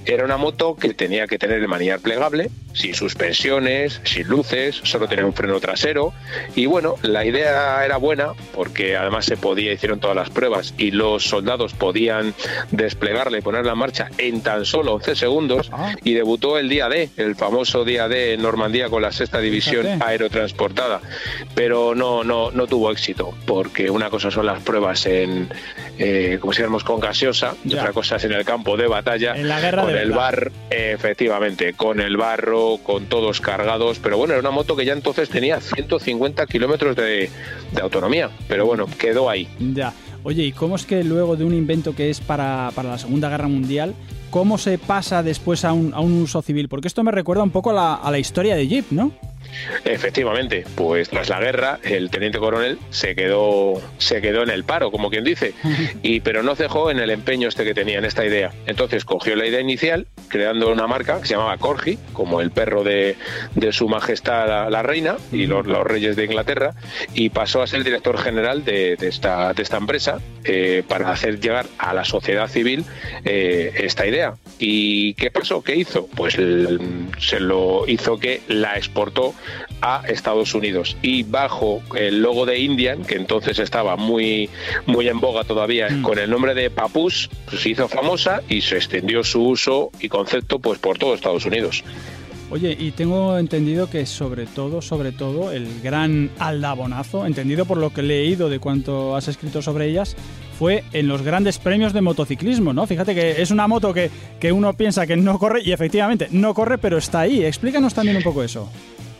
Era 0.05 0.25
una 0.25 0.37
moto 0.37 0.75
que 0.75 0.93
tenía 0.93 1.27
que 1.27 1.39
tener 1.39 1.59
el 1.59 1.67
manillar 1.67 1.99
plegable, 2.01 2.49
sin 2.73 2.93
suspensiones, 2.93 4.01
sin 4.03 4.27
luces, 4.27 4.79
solo 4.83 5.07
tenía 5.07 5.25
un 5.25 5.33
freno 5.33 5.59
trasero. 5.59 6.13
Y 6.55 6.65
bueno, 6.65 6.95
la 7.01 7.25
idea 7.25 7.83
era 7.85 7.97
buena 7.97 8.33
porque 8.53 8.97
además 8.97 9.25
se 9.25 9.37
podía, 9.37 9.71
hicieron 9.71 9.99
todas 9.99 10.15
las 10.15 10.29
pruebas 10.29 10.73
y 10.77 10.91
los 10.91 11.23
soldados 11.23 11.73
podían 11.73 12.33
desplegarla 12.71 13.37
y 13.37 13.41
ponerla 13.41 13.71
en 13.71 13.77
marcha 13.77 14.09
en 14.17 14.41
tan 14.41 14.65
solo 14.65 14.95
11 14.95 15.15
segundos. 15.15 15.69
Ah. 15.71 15.95
Y 16.03 16.13
debutó 16.13 16.57
el 16.57 16.67
día 16.69 16.89
D, 16.89 17.09
el 17.17 17.35
famoso 17.35 17.85
día 17.85 18.07
D 18.07 18.33
en 18.33 18.41
Normandía 18.41 18.89
con 18.89 19.01
la 19.01 19.11
sexta 19.11 19.39
división 19.39 19.79
Fíjate. 19.83 20.03
Aerotransportada. 20.49 21.01
Pero 21.55 21.95
no, 21.95 22.23
no, 22.23 22.51
no 22.51 22.67
tuvo 22.67 22.91
éxito 22.91 23.33
porque 23.45 23.89
una 23.89 24.09
cosa 24.09 24.31
son 24.31 24.45
las 24.45 24.61
pruebas 24.61 25.05
en, 25.05 25.49
eh, 25.97 26.37
como 26.39 26.53
si 26.53 26.57
dijéramos, 26.57 26.83
con 26.83 26.99
gaseosa 26.99 27.55
y 27.63 27.73
otra 27.73 27.93
cosa 27.93 28.17
es 28.17 28.23
en 28.25 28.33
el 28.33 28.45
campo 28.45 28.77
de 28.77 28.87
batalla 28.87 29.35
En 29.35 29.47
la 29.47 29.59
guerra 29.59 29.83
con 29.83 29.93
de 29.93 30.01
el 30.01 30.11
bar, 30.11 30.51
efectivamente, 30.69 31.73
con 31.73 31.99
el 31.99 32.17
barro, 32.17 32.77
con 32.83 33.05
todos 33.05 33.41
cargados, 33.41 33.99
pero 33.99 34.17
bueno, 34.17 34.33
era 34.33 34.41
una 34.41 34.51
moto 34.51 34.75
que 34.75 34.85
ya 34.85 34.93
entonces 34.93 35.29
tenía 35.29 35.59
150 35.61 36.45
kilómetros 36.47 36.95
de, 36.95 37.29
de 37.71 37.81
autonomía, 37.81 38.29
pero 38.47 38.65
bueno, 38.65 38.87
quedó 38.97 39.29
ahí. 39.29 39.47
Ya. 39.59 39.93
Oye, 40.23 40.43
¿y 40.43 40.51
cómo 40.51 40.75
es 40.75 40.85
que 40.85 41.03
luego 41.03 41.35
de 41.37 41.45
un 41.45 41.53
invento 41.53 41.95
que 41.95 42.09
es 42.09 42.19
para, 42.19 42.71
para 42.75 42.89
la 42.89 42.97
Segunda 42.97 43.29
Guerra 43.29 43.47
Mundial, 43.47 43.95
cómo 44.29 44.57
se 44.57 44.77
pasa 44.77 45.23
después 45.23 45.63
a 45.63 45.71
un, 45.71 45.93
a 45.93 46.01
un 46.01 46.21
uso 46.21 46.41
civil? 46.41 46.67
Porque 46.67 46.89
esto 46.89 47.03
me 47.03 47.11
recuerda 47.11 47.43
un 47.43 47.51
poco 47.51 47.69
a 47.69 47.73
la, 47.73 47.95
a 47.95 48.11
la 48.11 48.19
historia 48.19 48.55
de 48.55 48.67
Jeep, 48.67 48.91
¿no? 48.91 49.11
Efectivamente, 49.85 50.65
pues 50.75 51.09
tras 51.09 51.29
la 51.29 51.39
guerra 51.39 51.79
el 51.83 52.09
teniente 52.09 52.39
coronel 52.39 52.79
se 52.89 53.15
quedó 53.15 53.81
se 53.97 54.21
quedó 54.21 54.43
en 54.43 54.49
el 54.49 54.63
paro, 54.63 54.91
como 54.91 55.09
quien 55.09 55.23
dice, 55.23 55.53
y 56.03 56.19
pero 56.21 56.43
no 56.43 56.55
cejó 56.55 56.91
en 56.91 56.99
el 56.99 57.09
empeño 57.09 57.47
este 57.47 57.63
que 57.63 57.73
tenía 57.73 57.97
en 57.99 58.05
esta 58.05 58.25
idea. 58.25 58.51
Entonces 58.65 59.05
cogió 59.05 59.35
la 59.35 59.45
idea 59.45 59.59
inicial, 59.59 60.07
creando 60.27 60.71
una 60.71 60.87
marca 60.87 61.19
que 61.21 61.27
se 61.27 61.33
llamaba 61.33 61.57
Corgi, 61.57 61.97
como 62.13 62.41
el 62.41 62.51
perro 62.51 62.83
de, 62.83 63.15
de 63.55 63.71
su 63.71 63.87
majestad 63.87 64.47
la, 64.47 64.69
la 64.69 64.83
reina 64.83 65.17
y 65.31 65.45
los, 65.47 65.65
los, 65.65 65.83
reyes 65.83 66.15
de 66.15 66.25
Inglaterra, 66.25 66.73
y 67.13 67.29
pasó 67.29 67.61
a 67.61 67.67
ser 67.67 67.79
el 67.79 67.83
director 67.85 68.17
general 68.17 68.63
de, 68.63 68.95
de 68.95 69.07
esta, 69.07 69.53
de 69.53 69.63
esta 69.63 69.77
empresa 69.77 70.19
eh, 70.43 70.83
para 70.87 71.11
hacer 71.11 71.39
llegar 71.39 71.65
a 71.77 71.93
la 71.93 72.05
sociedad 72.05 72.47
civil 72.47 72.85
eh, 73.25 73.71
esta 73.75 74.05
idea. 74.07 74.33
¿Y 74.57 75.13
qué 75.15 75.31
pasó? 75.31 75.63
¿Qué 75.63 75.75
hizo? 75.75 76.07
Pues 76.07 76.33
se 76.33 77.39
lo 77.39 77.87
hizo 77.87 78.17
que 78.17 78.41
la 78.47 78.77
exportó 78.77 79.33
a 79.81 80.03
Estados 80.07 80.53
Unidos 80.53 80.97
y 81.01 81.23
bajo 81.23 81.81
el 81.95 82.21
logo 82.21 82.45
de 82.45 82.59
Indian, 82.59 83.03
que 83.03 83.15
entonces 83.15 83.59
estaba 83.59 83.95
muy, 83.95 84.49
muy 84.85 85.07
en 85.07 85.19
boga 85.19 85.43
todavía, 85.43 85.89
mm. 85.89 86.01
con 86.01 86.19
el 86.19 86.29
nombre 86.29 86.53
de 86.53 86.69
Papus, 86.69 87.29
pues 87.45 87.61
se 87.61 87.69
hizo 87.69 87.87
famosa 87.87 88.41
y 88.49 88.61
se 88.61 88.77
extendió 88.77 89.23
su 89.23 89.41
uso 89.43 89.91
y 89.99 90.09
concepto 90.09 90.59
pues 90.59 90.79
por 90.79 90.97
todo 90.97 91.13
Estados 91.13 91.45
Unidos. 91.45 91.83
Oye, 92.51 92.75
y 92.79 92.91
tengo 92.91 93.37
entendido 93.37 93.91
que 93.91 94.07
sobre 94.07 94.47
todo, 94.47 94.81
sobre 94.81 95.11
todo, 95.11 95.51
el 95.51 95.81
gran 95.81 96.31
aldabonazo, 96.39 97.27
entendido 97.27 97.65
por 97.65 97.77
lo 97.77 97.93
que 97.93 98.01
he 98.01 98.03
leído 98.03 98.49
de 98.49 98.57
cuanto 98.59 99.15
has 99.15 99.27
escrito 99.27 99.61
sobre 99.61 99.87
ellas, 99.87 100.15
fue 100.57 100.83
en 100.91 101.07
los 101.07 101.21
grandes 101.21 101.59
premios 101.59 101.93
de 101.93 102.01
motociclismo, 102.01 102.73
¿no? 102.73 102.87
Fíjate 102.87 103.13
que 103.13 103.41
es 103.41 103.51
una 103.51 103.67
moto 103.67 103.93
que, 103.93 104.09
que 104.39 104.51
uno 104.51 104.73
piensa 104.73 105.05
que 105.05 105.15
no 105.15 105.37
corre 105.37 105.61
y 105.63 105.71
efectivamente 105.73 106.27
no 106.31 106.55
corre, 106.55 106.79
pero 106.79 106.97
está 106.97 107.21
ahí. 107.21 107.45
Explícanos 107.45 107.93
también 107.93 108.17
un 108.17 108.23
poco 108.23 108.43
eso. 108.43 108.67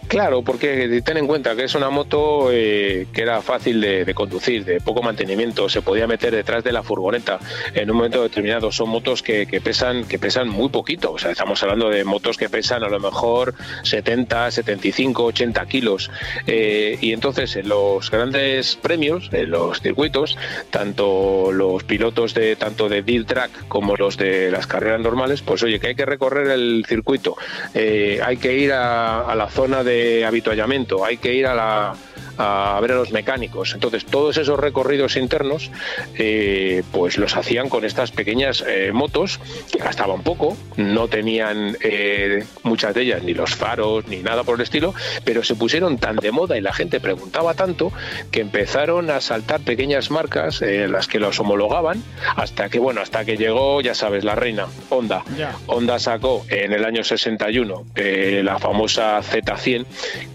Claro, 0.09 0.41
porque 0.41 1.03
ten 1.05 1.17
en 1.17 1.27
cuenta 1.27 1.55
que 1.55 1.65
es 1.65 1.75
una 1.75 1.91
moto 1.91 2.49
eh, 2.51 3.05
que 3.13 3.21
era 3.21 3.43
fácil 3.43 3.79
de, 3.79 4.11
conducir, 4.15 4.65
de 4.65 4.81
poco 4.81 5.03
mantenimiento, 5.03 5.69
se 5.69 5.83
podía 5.83 6.07
meter 6.07 6.33
detrás 6.33 6.63
de 6.63 6.71
la 6.71 6.81
furgoneta 6.81 7.37
en 7.75 7.91
un 7.91 7.97
momento 7.97 8.23
determinado. 8.23 8.71
Son 8.71 8.89
motos 8.89 9.21
que, 9.21 9.45
que, 9.45 9.61
pesan 9.61 10.05
que 10.05 10.17
pesan 10.17 10.49
muy 10.49 10.69
poquito, 10.69 11.11
o 11.11 11.19
sea, 11.19 11.29
estamos 11.29 11.61
hablando 11.61 11.89
de 11.89 12.03
motos 12.05 12.37
que 12.37 12.49
pesan 12.49 12.83
a 12.83 12.89
lo 12.89 12.99
mejor 12.99 13.53
70, 13.83 14.49
75, 14.49 15.25
80 15.25 15.65
kilos. 15.67 16.09
Eh, 16.47 16.97
y 16.99 17.13
entonces 17.13 17.55
en 17.55 17.69
los 17.69 18.09
grandes 18.09 18.77
premios, 18.77 19.29
en 19.31 19.51
los 19.51 19.79
circuitos, 19.79 20.39
tanto 20.71 21.51
los 21.51 21.83
pilotos 21.83 22.33
de 22.33 22.55
tanto 22.55 22.89
de 22.89 23.03
Deal 23.03 23.27
Track 23.27 23.67
como 23.67 23.95
los 23.95 24.17
de 24.17 24.49
las 24.49 24.65
carreras 24.65 25.01
normales, 25.01 25.43
pues 25.43 25.61
oye, 25.61 25.79
que 25.79 25.89
hay 25.89 25.95
que 25.95 26.07
recorrer 26.07 26.47
el 26.47 26.83
circuito, 26.87 27.37
eh, 27.75 28.19
hay 28.25 28.37
que 28.37 28.57
ir 28.57 28.73
a 28.73 29.35
la 29.35 29.49
zona 29.49 29.83
de 29.83 29.98
habituallamiento, 30.25 31.05
hay 31.05 31.17
que 31.17 31.33
ir 31.33 31.47
a 31.47 31.53
la 31.53 31.95
a 32.39 32.79
ver 32.81 32.93
a 32.93 32.95
los 32.95 33.11
mecánicos. 33.11 33.73
Entonces, 33.73 34.05
todos 34.05 34.37
esos 34.37 34.57
recorridos 34.57 35.17
internos, 35.17 35.69
eh, 36.17 36.83
pues 36.91 37.17
los 37.17 37.35
hacían 37.35 37.67
con 37.69 37.83
estas 37.83 38.11
pequeñas 38.11 38.63
eh, 38.65 38.91
motos 38.93 39.39
que 39.71 39.79
gastaban 39.79 40.23
poco, 40.23 40.57
no 40.77 41.09
tenían 41.09 41.77
eh, 41.81 42.45
muchas 42.63 42.95
de 42.95 43.01
ellas 43.01 43.23
ni 43.23 43.33
los 43.33 43.55
faros 43.55 44.07
ni 44.07 44.17
nada 44.17 44.43
por 44.43 44.55
el 44.55 44.61
estilo, 44.61 44.93
pero 45.25 45.43
se 45.43 45.55
pusieron 45.55 45.97
tan 45.97 46.15
de 46.15 46.31
moda 46.31 46.57
y 46.57 46.61
la 46.61 46.73
gente 46.73 47.01
preguntaba 47.01 47.53
tanto 47.55 47.91
que 48.31 48.39
empezaron 48.39 49.09
a 49.09 49.19
saltar 49.19 49.59
pequeñas 49.59 50.09
marcas 50.09 50.61
en 50.61 50.93
las 50.93 51.07
que 51.07 51.19
los 51.19 51.39
homologaban 51.41 52.01
hasta 52.37 52.69
que, 52.69 52.79
bueno, 52.79 53.01
hasta 53.01 53.25
que 53.25 53.35
llegó, 53.35 53.81
ya 53.81 53.93
sabes, 53.93 54.23
la 54.23 54.35
reina, 54.35 54.67
Honda. 54.89 55.23
Yeah. 55.35 55.55
Honda 55.67 55.99
sacó 55.99 56.45
en 56.47 56.71
el 56.71 56.85
año 56.85 57.03
61 57.03 57.85
la 57.95 58.59
famosa 58.59 59.19
Z100 59.19 59.85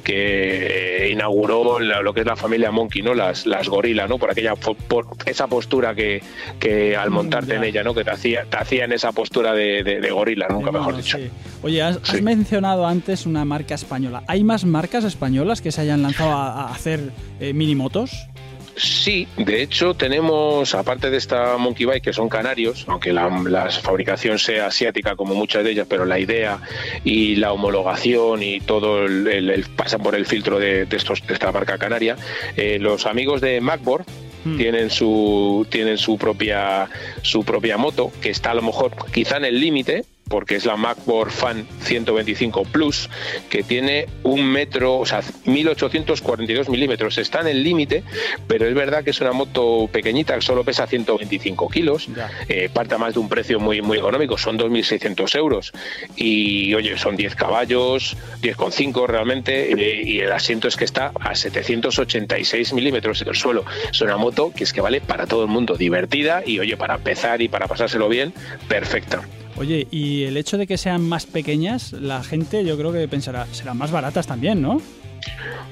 que 0.02 1.08
inauguró 1.10 1.80
la 1.80 1.93
lo 2.02 2.14
que 2.14 2.20
es 2.20 2.26
la 2.26 2.36
familia 2.36 2.70
Monkey, 2.70 3.02
¿no? 3.02 3.14
Las, 3.14 3.46
las 3.46 3.68
gorilas, 3.68 4.08
¿no? 4.08 4.18
Por 4.18 4.30
aquella 4.30 4.54
por 4.54 5.06
esa 5.26 5.46
postura 5.46 5.94
que, 5.94 6.22
que 6.58 6.96
al 6.96 7.10
montarte 7.10 7.54
en 7.54 7.64
ella, 7.64 7.82
¿no? 7.82 7.94
Que 7.94 8.04
te 8.04 8.10
hacía, 8.10 8.44
te 8.44 8.56
hacía 8.56 8.84
en 8.84 8.92
esa 8.92 9.12
postura 9.12 9.52
de, 9.52 9.82
de, 9.82 10.00
de 10.00 10.10
gorila, 10.10 10.46
nunca 10.48 10.70
no, 10.70 10.78
mejor 10.78 10.96
dicho. 10.96 11.18
Sí. 11.18 11.30
Oye, 11.62 11.82
has, 11.82 12.00
sí. 12.02 12.16
has, 12.16 12.22
mencionado 12.22 12.86
antes 12.86 13.26
una 13.26 13.44
marca 13.44 13.74
española. 13.74 14.22
¿Hay 14.26 14.44
más 14.44 14.64
marcas 14.64 15.04
españolas 15.04 15.60
que 15.60 15.72
se 15.72 15.80
hayan 15.80 16.02
lanzado 16.02 16.32
a, 16.32 16.62
a 16.62 16.72
hacer 16.72 17.12
eh, 17.40 17.52
minimotos? 17.52 18.28
Sí, 18.76 19.28
de 19.36 19.62
hecho 19.62 19.94
tenemos, 19.94 20.74
aparte 20.74 21.10
de 21.10 21.16
esta 21.16 21.56
Monkey 21.58 21.86
Bike, 21.86 22.02
que 22.02 22.12
son 22.12 22.28
canarios, 22.28 22.84
aunque 22.88 23.12
la, 23.12 23.28
la, 23.28 23.70
fabricación 23.70 24.38
sea 24.38 24.66
asiática 24.66 25.14
como 25.14 25.34
muchas 25.34 25.62
de 25.62 25.70
ellas, 25.70 25.86
pero 25.88 26.04
la 26.04 26.18
idea 26.18 26.60
y 27.04 27.36
la 27.36 27.52
homologación 27.52 28.42
y 28.42 28.60
todo 28.60 29.04
el, 29.04 29.26
el, 29.28 29.50
el 29.50 29.64
pasa 29.64 29.98
por 29.98 30.14
el 30.14 30.26
filtro 30.26 30.58
de, 30.58 30.86
de, 30.86 30.96
estos, 30.96 31.24
de 31.26 31.34
esta 31.34 31.52
marca 31.52 31.78
canaria, 31.78 32.16
eh, 32.56 32.78
los 32.80 33.06
amigos 33.06 33.40
de 33.40 33.60
MacBoard 33.60 34.04
hmm. 34.44 34.56
tienen 34.56 34.90
su 34.90 35.66
tienen 35.70 35.98
su 35.98 36.18
propia 36.18 36.88
su 37.22 37.44
propia 37.44 37.76
moto 37.76 38.10
que 38.20 38.30
está 38.30 38.50
a 38.50 38.54
lo 38.54 38.62
mejor 38.62 38.92
quizá 39.12 39.36
en 39.36 39.44
el 39.44 39.60
límite 39.60 40.04
porque 40.28 40.56
es 40.56 40.64
la 40.64 40.76
MacBook 40.76 41.30
Fan 41.30 41.66
125 41.82 42.64
Plus, 42.64 43.08
que 43.48 43.62
tiene 43.62 44.06
un 44.22 44.44
metro, 44.44 44.98
o 44.98 45.06
sea, 45.06 45.22
1842 45.44 46.68
milímetros. 46.68 47.18
Está 47.18 47.40
en 47.40 47.48
el 47.48 47.62
límite, 47.62 48.02
pero 48.46 48.66
es 48.66 48.74
verdad 48.74 49.04
que 49.04 49.10
es 49.10 49.20
una 49.20 49.32
moto 49.32 49.88
pequeñita, 49.92 50.34
que 50.34 50.42
solo 50.42 50.64
pesa 50.64 50.86
125 50.86 51.68
kilos, 51.68 52.08
eh, 52.48 52.68
parte 52.72 52.94
a 52.94 52.98
más 52.98 53.14
de 53.14 53.20
un 53.20 53.28
precio 53.28 53.60
muy, 53.60 53.82
muy 53.82 53.98
económico, 53.98 54.38
son 54.38 54.58
2.600 54.58 55.36
euros. 55.36 55.72
Y 56.16 56.74
oye, 56.74 56.96
son 56.98 57.16
10 57.16 57.34
caballos, 57.34 58.16
10,5 58.42 59.06
realmente, 59.06 59.72
eh, 59.72 60.02
y 60.04 60.20
el 60.20 60.32
asiento 60.32 60.68
es 60.68 60.76
que 60.76 60.84
está 60.84 61.12
a 61.20 61.34
786 61.34 62.72
milímetros 62.72 63.24
del 63.24 63.34
suelo. 63.34 63.64
Es 63.90 64.00
una 64.00 64.16
moto 64.16 64.52
que 64.54 64.64
es 64.64 64.72
que 64.72 64.80
vale 64.80 65.00
para 65.00 65.26
todo 65.26 65.42
el 65.42 65.48
mundo, 65.48 65.76
divertida 65.76 66.42
y 66.44 66.58
oye, 66.58 66.76
para 66.76 66.94
empezar 66.96 67.42
y 67.42 67.48
para 67.48 67.68
pasárselo 67.68 68.08
bien, 68.08 68.32
perfecta. 68.68 69.22
Oye, 69.56 69.86
y 69.90 70.24
el 70.24 70.36
hecho 70.36 70.58
de 70.58 70.66
que 70.66 70.76
sean 70.76 71.08
más 71.08 71.26
pequeñas, 71.26 71.92
la 71.92 72.24
gente 72.24 72.64
yo 72.64 72.76
creo 72.76 72.92
que 72.92 73.06
pensará, 73.06 73.46
serán 73.52 73.78
más 73.78 73.92
baratas 73.92 74.26
también, 74.26 74.60
¿no? 74.60 74.80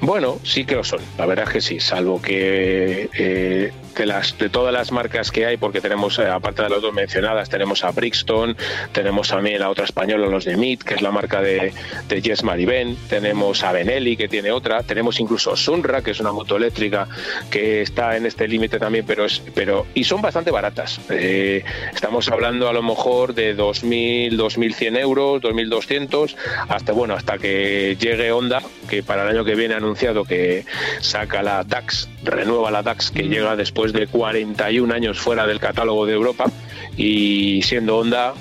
Bueno, 0.01 0.39
sí 0.43 0.65
que 0.65 0.75
lo 0.75 0.85
son, 0.85 1.01
la 1.17 1.27
verdad 1.27 1.47
es 1.47 1.53
que 1.53 1.61
sí, 1.61 1.81
salvo 1.81 2.21
que 2.21 3.09
eh, 3.15 3.73
de, 3.97 4.07
las, 4.07 4.37
de 4.37 4.49
todas 4.49 4.73
las 4.73 4.91
marcas 4.91 5.31
que 5.31 5.47
hay, 5.47 5.57
porque 5.57 5.81
tenemos, 5.81 6.19
eh, 6.19 6.27
aparte 6.27 6.63
de 6.63 6.71
las 6.71 6.83
dos 6.83 6.93
mencionadas, 6.93 7.49
tenemos 7.49 7.85
a 7.85 7.93
Brixton, 7.93 8.57
tenemos 8.93 9.29
también 9.29 9.61
la 9.61 9.71
otra 9.71 9.85
española, 9.85 10.27
los 10.27 10.45
de 10.45 10.57
MIT, 10.57 10.83
que 10.83 10.95
es 10.95 11.03
la 11.03 11.13
marca 11.13 11.41
de, 11.41 11.73
de 12.09 12.21
Jess 12.21 12.43
Maribén, 12.43 12.97
tenemos 13.09 13.63
a 13.63 13.71
Benelli, 13.71 14.17
que 14.17 14.29
tiene 14.29 14.51
otra, 14.51 14.83
tenemos 14.83 15.21
incluso 15.21 15.57
Sunra, 15.57 16.03
que 16.03 16.11
es 16.11 16.21
una 16.21 16.33
moto 16.33 16.57
eléctrica 16.57 17.07
que 17.51 17.83
está 17.83 18.17
en 18.17 18.27
este 18.27 18.49
límite 18.49 18.79
también, 18.79 19.05
pero 19.07 19.25
es, 19.25 19.41
pero 19.55 19.87
y 19.95 20.05
son 20.05 20.21
bastante 20.21 20.51
baratas. 20.51 21.01
Eh, 21.11 21.63
estamos 21.95 22.29
hablando 22.29 22.69
a 22.69 22.73
lo 22.73 22.83
mejor 22.83 23.35
de 23.35 23.57
2.000, 23.57 24.37
2.100 24.37 24.99
euros, 24.99 25.43
2.200, 25.43 26.35
hasta 26.69 26.93
bueno, 26.93 27.15
hasta 27.15 27.39
que 27.39 27.97
llegue 28.01 28.33
Honda, 28.33 28.63
que 28.89 29.03
para 29.03 29.23
el 29.23 29.29
año 29.37 29.42
que 29.45 29.55
viene 29.55 29.75
ha 29.75 29.79
anunciado 29.79 30.25
que 30.25 30.65
saca 31.01 31.43
la 31.43 31.65
DAX, 31.65 32.09
renueva 32.25 32.71
la 32.71 32.83
DAX, 32.83 33.11
que 33.11 33.25
llega 33.25 33.57
después 33.57 33.93
de 33.93 34.07
41 34.07 34.93
años 34.93 35.21
fuera 35.21 35.47
del 35.47 35.61
catálogo 35.61 36.07
de 36.07 36.15
Europa 36.15 36.47
y 36.97 37.63
siendo 37.63 37.99
Honda, 37.99 38.35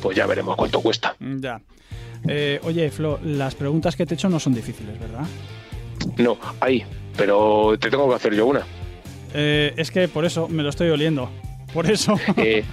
pues 0.00 0.16
ya 0.16 0.26
veremos 0.26 0.56
cuánto 0.56 0.80
cuesta. 0.80 1.16
Ya. 1.20 1.60
Eh, 2.26 2.60
oye, 2.64 2.90
Flo, 2.90 3.18
las 3.22 3.54
preguntas 3.54 3.96
que 3.96 4.06
te 4.06 4.14
he 4.14 4.16
hecho 4.16 4.28
no 4.28 4.40
son 4.40 4.54
difíciles, 4.54 4.98
¿verdad? 4.98 5.26
No, 6.16 6.38
ahí, 6.60 6.84
pero 7.16 7.76
te 7.78 7.90
tengo 7.90 8.08
que 8.08 8.14
hacer 8.14 8.34
yo 8.34 8.46
una. 8.46 8.62
Eh, 9.34 9.72
es 9.76 9.90
que 9.90 10.08
por 10.08 10.24
eso 10.24 10.48
me 10.48 10.62
lo 10.62 10.70
estoy 10.70 10.88
oliendo. 10.90 11.30
Por 11.72 11.90
eso. 11.90 12.18
eh, 12.36 12.64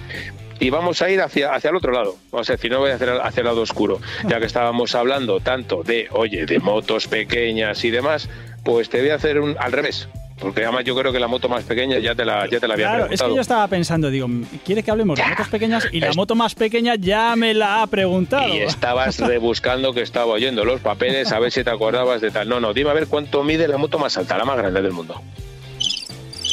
y 0.58 0.70
vamos 0.70 1.02
a 1.02 1.10
ir 1.10 1.20
hacia, 1.20 1.54
hacia 1.54 1.70
el 1.70 1.76
otro 1.76 1.92
lado. 1.92 2.16
O 2.30 2.44
sea, 2.44 2.56
si 2.56 2.68
no 2.68 2.78
voy 2.78 2.90
a 2.90 2.94
hacer 2.94 3.10
hacia 3.10 3.40
el 3.40 3.46
lado 3.46 3.62
oscuro. 3.62 4.00
Ya 4.28 4.40
que 4.40 4.46
estábamos 4.46 4.94
hablando 4.94 5.40
tanto 5.40 5.82
de, 5.82 6.08
oye, 6.12 6.46
de 6.46 6.58
motos 6.58 7.08
pequeñas 7.08 7.84
y 7.84 7.90
demás, 7.90 8.28
pues 8.64 8.88
te 8.88 9.00
voy 9.00 9.10
a 9.10 9.16
hacer 9.16 9.40
un 9.40 9.56
al 9.58 9.72
revés. 9.72 10.08
Porque 10.38 10.64
además 10.64 10.84
yo 10.84 10.94
creo 10.94 11.12
que 11.12 11.18
la 11.18 11.28
moto 11.28 11.48
más 11.48 11.64
pequeña 11.64 11.98
ya 11.98 12.14
te 12.14 12.24
la, 12.24 12.46
ya 12.46 12.60
te 12.60 12.68
la 12.68 12.74
había 12.74 12.88
claro, 12.88 13.04
preguntado. 13.04 13.28
es 13.28 13.32
que 13.32 13.36
yo 13.36 13.40
estaba 13.40 13.66
pensando, 13.68 14.10
digo, 14.10 14.28
quiere 14.66 14.82
que 14.82 14.90
hablemos 14.90 15.18
de 15.18 15.24
motos 15.24 15.48
pequeñas 15.48 15.88
y 15.92 16.00
la 16.00 16.12
moto 16.12 16.34
más 16.34 16.54
pequeña 16.54 16.94
ya 16.96 17.34
me 17.36 17.54
la 17.54 17.82
ha 17.82 17.86
preguntado. 17.86 18.54
Y 18.54 18.58
estabas 18.58 19.18
rebuscando 19.18 19.94
que 19.94 20.02
estaba 20.02 20.26
oyendo 20.26 20.66
los 20.66 20.80
papeles 20.82 21.32
a 21.32 21.38
ver 21.38 21.52
si 21.52 21.64
te 21.64 21.70
acordabas 21.70 22.20
de 22.20 22.30
tal. 22.30 22.50
No, 22.50 22.60
no, 22.60 22.74
dime 22.74 22.90
a 22.90 22.92
ver 22.92 23.06
cuánto 23.06 23.42
mide 23.44 23.66
la 23.66 23.78
moto 23.78 23.98
más 23.98 24.18
alta, 24.18 24.36
la 24.36 24.44
más 24.44 24.58
grande 24.58 24.82
del 24.82 24.92
mundo. 24.92 25.22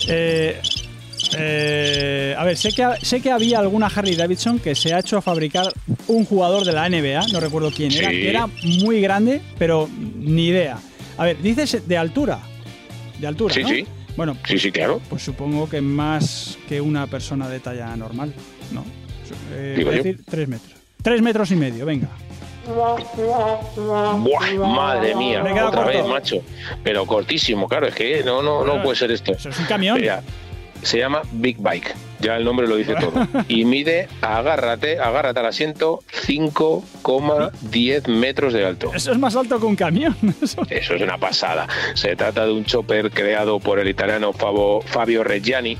Eh, 0.07 0.61
eh, 1.37 2.35
a 2.37 2.43
ver, 2.43 2.57
sé 2.57 2.69
que, 2.71 2.87
sé 3.01 3.21
que 3.21 3.31
había 3.31 3.59
alguna 3.59 3.87
Harley 3.87 4.15
Davidson 4.15 4.59
que 4.59 4.75
se 4.75 4.93
ha 4.93 4.99
hecho 4.99 5.21
fabricar 5.21 5.67
un 6.07 6.25
jugador 6.25 6.65
de 6.65 6.71
la 6.73 6.87
NBA, 6.89 7.27
no 7.31 7.39
recuerdo 7.39 7.71
quién 7.71 7.91
era, 7.91 8.09
que 8.09 8.29
era 8.29 8.47
muy 8.81 9.01
grande, 9.01 9.41
pero 9.57 9.89
ni 10.17 10.47
idea. 10.47 10.77
A 11.17 11.25
ver, 11.25 11.41
dices 11.41 11.87
de 11.87 11.97
altura. 11.97 12.39
De 13.19 13.27
altura, 13.27 13.53
Sí, 13.53 13.61
¿no? 13.63 13.69
sí. 13.69 13.85
Bueno, 14.15 14.37
Sí, 14.47 14.59
sí, 14.59 14.71
claro. 14.71 15.01
pues 15.09 15.23
supongo 15.23 15.67
que 15.69 15.81
más 15.81 16.57
que 16.69 16.79
una 16.81 17.07
persona 17.07 17.49
de 17.49 17.59
talla 17.59 17.95
normal, 17.95 18.33
¿no? 18.71 18.83
Eh, 19.53 19.73
Digo 19.77 19.89
decir, 19.91 20.19
tres 20.29 20.47
metros. 20.47 20.73
Tres 21.01 21.21
metros 21.21 21.49
y 21.51 21.55
medio, 21.55 21.85
venga. 21.85 22.09
Buah, 22.65 24.57
madre 24.57 25.15
mía, 25.15 25.41
otra 25.41 25.63
corto. 25.83 25.85
vez, 25.87 26.05
macho. 26.07 26.41
Pero 26.83 27.05
cortísimo, 27.05 27.67
claro, 27.67 27.87
es 27.87 27.95
que 27.95 28.23
no, 28.23 28.41
no, 28.41 28.63
no 28.65 28.81
puede 28.81 28.95
ser 28.97 29.11
esto. 29.11 29.33
Eso 29.33 29.49
es 29.49 29.59
un 29.59 29.65
camión. 29.65 29.99
Mira, 29.99 30.21
se 30.83 30.99
llama 30.99 31.21
Big 31.31 31.57
Bike, 31.57 31.93
ya 32.23 32.37
el 32.37 32.43
nombre 32.45 32.67
lo 32.67 32.75
dice 32.75 32.95
todo. 32.95 33.27
Y 33.47 33.65
mide, 33.65 34.07
agárrate, 34.21 34.99
agárrate 34.99 35.39
al 35.41 35.45
asiento, 35.47 35.99
5,10 36.27 38.07
metros 38.07 38.53
de 38.53 38.65
alto. 38.65 38.91
Eso 38.93 39.11
es 39.11 39.17
más 39.17 39.35
alto 39.35 39.59
que 39.59 39.65
un 39.65 39.75
camión. 39.75 40.15
Eso- 40.41 40.61
Eso 40.69 40.95
es 40.95 41.01
una 41.01 41.17
pasada. 41.17 41.67
Se 41.95 42.15
trata 42.15 42.45
de 42.45 42.51
un 42.53 42.65
chopper 42.65 43.11
creado 43.11 43.59
por 43.59 43.79
el 43.79 43.87
italiano 43.87 44.33
Fabio 44.33 45.23
Reggiani, 45.23 45.77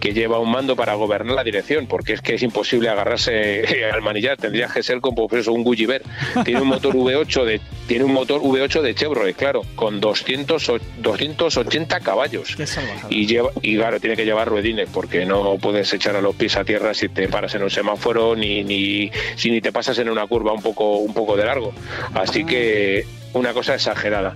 que 0.00 0.12
lleva 0.12 0.38
un 0.38 0.50
mando 0.50 0.76
para 0.76 0.94
gobernar 0.94 1.34
la 1.36 1.44
dirección, 1.44 1.86
porque 1.86 2.12
es 2.14 2.20
que 2.20 2.34
es 2.34 2.42
imposible 2.42 2.88
agarrarse 2.88 3.64
al 3.92 4.02
manillar. 4.02 4.36
Tendría 4.36 4.68
que 4.68 4.82
ser 4.82 5.00
como 5.00 5.28
pues 5.28 5.46
un 5.46 5.62
Gulliver. 5.64 6.02
Tiene 6.44 6.60
un 6.60 6.68
motor 6.68 6.94
V8 6.94 7.44
de 7.44 7.60
tiene 7.86 8.04
un 8.04 8.12
motor 8.12 8.40
V8 8.42 8.80
de 8.82 8.94
Chevrolet, 8.96 9.36
claro, 9.36 9.62
con 9.76 10.00
200, 10.00 10.68
o- 10.70 10.78
280 10.98 12.00
caballos. 12.00 12.56
Qué. 12.56 12.64
Y, 13.10 13.26
lleva, 13.26 13.50
y 13.62 13.76
claro, 13.76 14.00
tiene 14.00 14.16
que 14.16 14.24
llevar 14.24 14.48
ruedines 14.48 14.88
porque 14.92 15.24
no 15.24 15.56
puedes 15.76 15.92
echar 15.92 16.16
a 16.16 16.22
los 16.22 16.34
pies 16.34 16.56
a 16.56 16.64
tierra 16.64 16.94
si 16.94 17.10
te 17.10 17.28
paras 17.28 17.54
en 17.54 17.62
un 17.62 17.68
semáforo 17.68 18.34
ni, 18.34 18.64
ni 18.64 19.10
si 19.34 19.50
ni 19.50 19.60
te 19.60 19.72
pasas 19.72 19.98
en 19.98 20.08
una 20.08 20.26
curva 20.26 20.54
un 20.54 20.62
poco, 20.62 20.96
un 20.96 21.12
poco 21.12 21.36
de 21.36 21.44
largo. 21.44 21.70
Así 22.14 22.46
que 22.46 23.04
una 23.34 23.52
cosa 23.52 23.74
exagerada. 23.74 24.34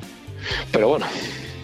Pero 0.71 0.89
bueno, 0.89 1.07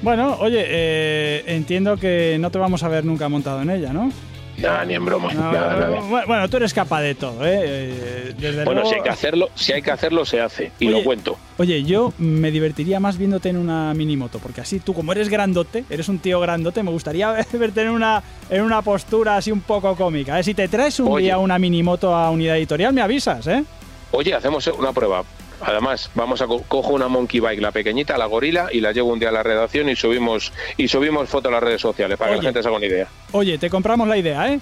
Bueno, 0.01 0.39
oye, 0.41 0.65
eh, 0.67 1.45
entiendo 1.47 1.99
que 1.99 2.39
no 2.41 2.51
te 2.51 2.57
vamos 2.57 2.85
a 2.85 2.89
ver 2.89 3.05
nunca 3.05 3.29
montado 3.29 3.61
en 3.61 3.69
ella, 3.69 3.93
¿no? 3.93 4.11
Nada, 4.59 4.85
ni 4.85 4.95
en 4.95 5.05
broma. 5.05 5.33
No, 5.33 5.53
nada, 5.53 5.73
no, 5.77 6.01
nada. 6.11 6.25
Bueno, 6.27 6.49
tú 6.49 6.57
eres 6.59 6.73
capaz 6.75 7.01
de 7.03 7.15
todo, 7.15 7.45
¿eh? 7.47 7.61
Eh, 7.65 8.35
Desde 8.39 8.65
Bueno, 8.65 8.81
luego- 8.83 8.89
si 8.91 8.95
hay 8.97 9.03
que 9.03 9.09
hacerlo, 9.11 9.49
si 9.55 9.73
hay 9.73 9.83
que 9.83 9.91
hacerlo, 9.91 10.25
se 10.25 10.41
hace. 10.41 10.73
Y 10.79 10.87
Oye, 10.89 10.99
lo 10.99 11.05
cuento. 11.05 11.39
Oye, 11.59 11.83
yo 11.85 12.13
me 12.19 12.51
divertiría 12.51 13.01
más 13.01 13.17
viéndote 13.19 13.49
en 13.49 13.57
una 13.57 13.95
minimoto, 13.95 14.39
porque 14.39 14.61
así 14.61 14.81
tú, 14.81 14.93
como 14.95 15.13
eres 15.13 15.29
grandote, 15.29 15.85
eres 15.91 16.09
un 16.09 16.19
tío 16.19 16.39
grandote, 16.41 16.83
me 16.83 16.91
gustaría 16.91 17.33
verte 17.53 17.83
en 17.83 17.89
una, 17.91 18.23
en 18.51 18.63
una 18.63 18.83
postura 18.83 19.37
así 19.37 19.51
un 19.51 19.61
poco 19.63 19.95
cómica. 19.97 20.39
¿eh? 20.39 20.43
Si 20.43 20.55
te 20.55 20.69
traes 20.69 21.01
un 21.01 21.09
Oye. 21.13 21.25
día 21.27 21.39
una 21.39 21.59
minimoto 21.59 22.15
a 22.15 22.31
unidad 22.31 22.57
editorial, 22.57 22.93
me 22.93 23.01
avisas, 23.03 23.47
¿eh? 23.47 23.65
Oye, 24.13 24.35
hacemos 24.35 24.67
una 24.69 24.93
prueba. 24.93 25.25
Además, 25.61 26.11
vamos 26.15 26.41
a 26.43 26.47
co- 26.47 26.63
cojo 26.69 26.93
una 26.93 27.09
monkey 27.09 27.41
bike, 27.41 27.61
la 27.61 27.73
pequeñita, 27.73 28.19
la 28.19 28.27
gorila, 28.27 28.69
y 28.73 28.81
la 28.81 28.93
llevo 28.93 29.13
un 29.13 29.19
día 29.19 29.31
a 29.31 29.33
la 29.33 29.43
redacción 29.43 29.89
y 29.89 29.97
subimos 29.97 30.53
y 30.77 30.89
subimos 30.89 31.29
fotos 31.29 31.51
a 31.51 31.55
las 31.55 31.63
redes 31.63 31.81
sociales 31.81 32.19
para 32.19 32.33
que 32.33 32.39
Oye. 32.39 32.43
la 32.45 32.49
gente 32.49 32.63
se 32.63 32.69
haga 32.69 32.77
una 32.77 32.87
idea. 32.87 33.09
Oye, 33.33 33.57
te 33.59 33.71
compramos 33.71 34.07
la 34.09 34.17
idea, 34.19 34.53
¿eh? 34.53 34.61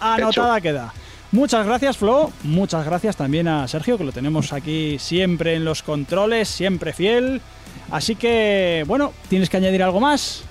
Anotada 0.00 0.60
queda. 0.60 0.92
Muchas 1.32 1.66
gracias, 1.66 1.96
Flo. 1.98 2.30
Muchas 2.44 2.84
gracias 2.86 3.16
también 3.16 3.48
a 3.48 3.66
Sergio, 3.66 3.98
que 3.98 4.04
lo 4.04 4.12
tenemos 4.12 4.52
aquí 4.52 4.98
siempre 4.98 5.54
en 5.54 5.64
los 5.64 5.82
controles, 5.82 6.48
siempre 6.48 6.92
fiel. 6.92 7.40
Así 7.90 8.14
que, 8.16 8.84
bueno, 8.86 9.12
¿tienes 9.28 9.50
que 9.50 9.56
añadir 9.56 9.82
algo 9.82 10.00
más? 10.00 10.44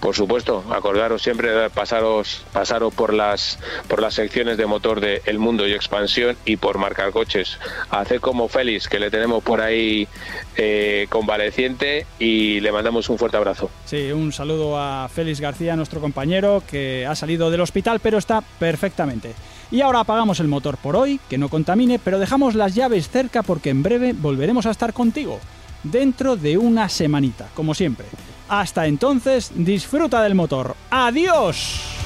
Por 0.00 0.14
supuesto, 0.14 0.64
acordaros 0.70 1.22
siempre 1.22 1.50
de 1.50 1.68
pasaros, 1.68 2.42
pasaros 2.52 2.92
por 2.94 3.12
las 3.12 3.58
por 3.86 4.00
las 4.00 4.14
secciones 4.14 4.56
de 4.56 4.64
motor 4.64 5.00
de 5.00 5.20
El 5.26 5.38
Mundo 5.38 5.68
y 5.68 5.72
Expansión 5.72 6.36
y 6.46 6.56
por 6.56 6.78
marcar 6.78 7.10
coches. 7.12 7.58
Hacer 7.90 8.20
como 8.20 8.48
Félix, 8.48 8.88
que 8.88 8.98
le 8.98 9.10
tenemos 9.10 9.42
por 9.42 9.60
ahí 9.60 10.08
eh, 10.56 11.06
convaleciente 11.10 12.06
y 12.18 12.60
le 12.60 12.72
mandamos 12.72 13.10
un 13.10 13.18
fuerte 13.18 13.36
abrazo. 13.36 13.70
Sí, 13.84 14.10
un 14.10 14.32
saludo 14.32 14.78
a 14.78 15.08
Félix 15.08 15.38
García, 15.40 15.76
nuestro 15.76 16.00
compañero, 16.00 16.62
que 16.66 17.06
ha 17.06 17.14
salido 17.14 17.50
del 17.50 17.60
hospital, 17.60 18.00
pero 18.00 18.16
está 18.16 18.40
perfectamente. 18.58 19.34
Y 19.70 19.82
ahora 19.82 20.00
apagamos 20.00 20.40
el 20.40 20.48
motor 20.48 20.78
por 20.78 20.96
hoy, 20.96 21.20
que 21.28 21.38
no 21.38 21.48
contamine, 21.48 21.98
pero 21.98 22.18
dejamos 22.18 22.54
las 22.54 22.74
llaves 22.74 23.10
cerca 23.10 23.42
porque 23.42 23.70
en 23.70 23.82
breve 23.82 24.14
volveremos 24.14 24.66
a 24.66 24.70
estar 24.70 24.92
contigo, 24.94 25.38
dentro 25.84 26.36
de 26.36 26.56
una 26.56 26.88
semanita, 26.88 27.48
como 27.54 27.74
siempre. 27.74 28.06
Hasta 28.50 28.88
entonces, 28.88 29.52
disfruta 29.54 30.22
del 30.22 30.34
motor. 30.34 30.74
¡Adiós! 30.90 31.99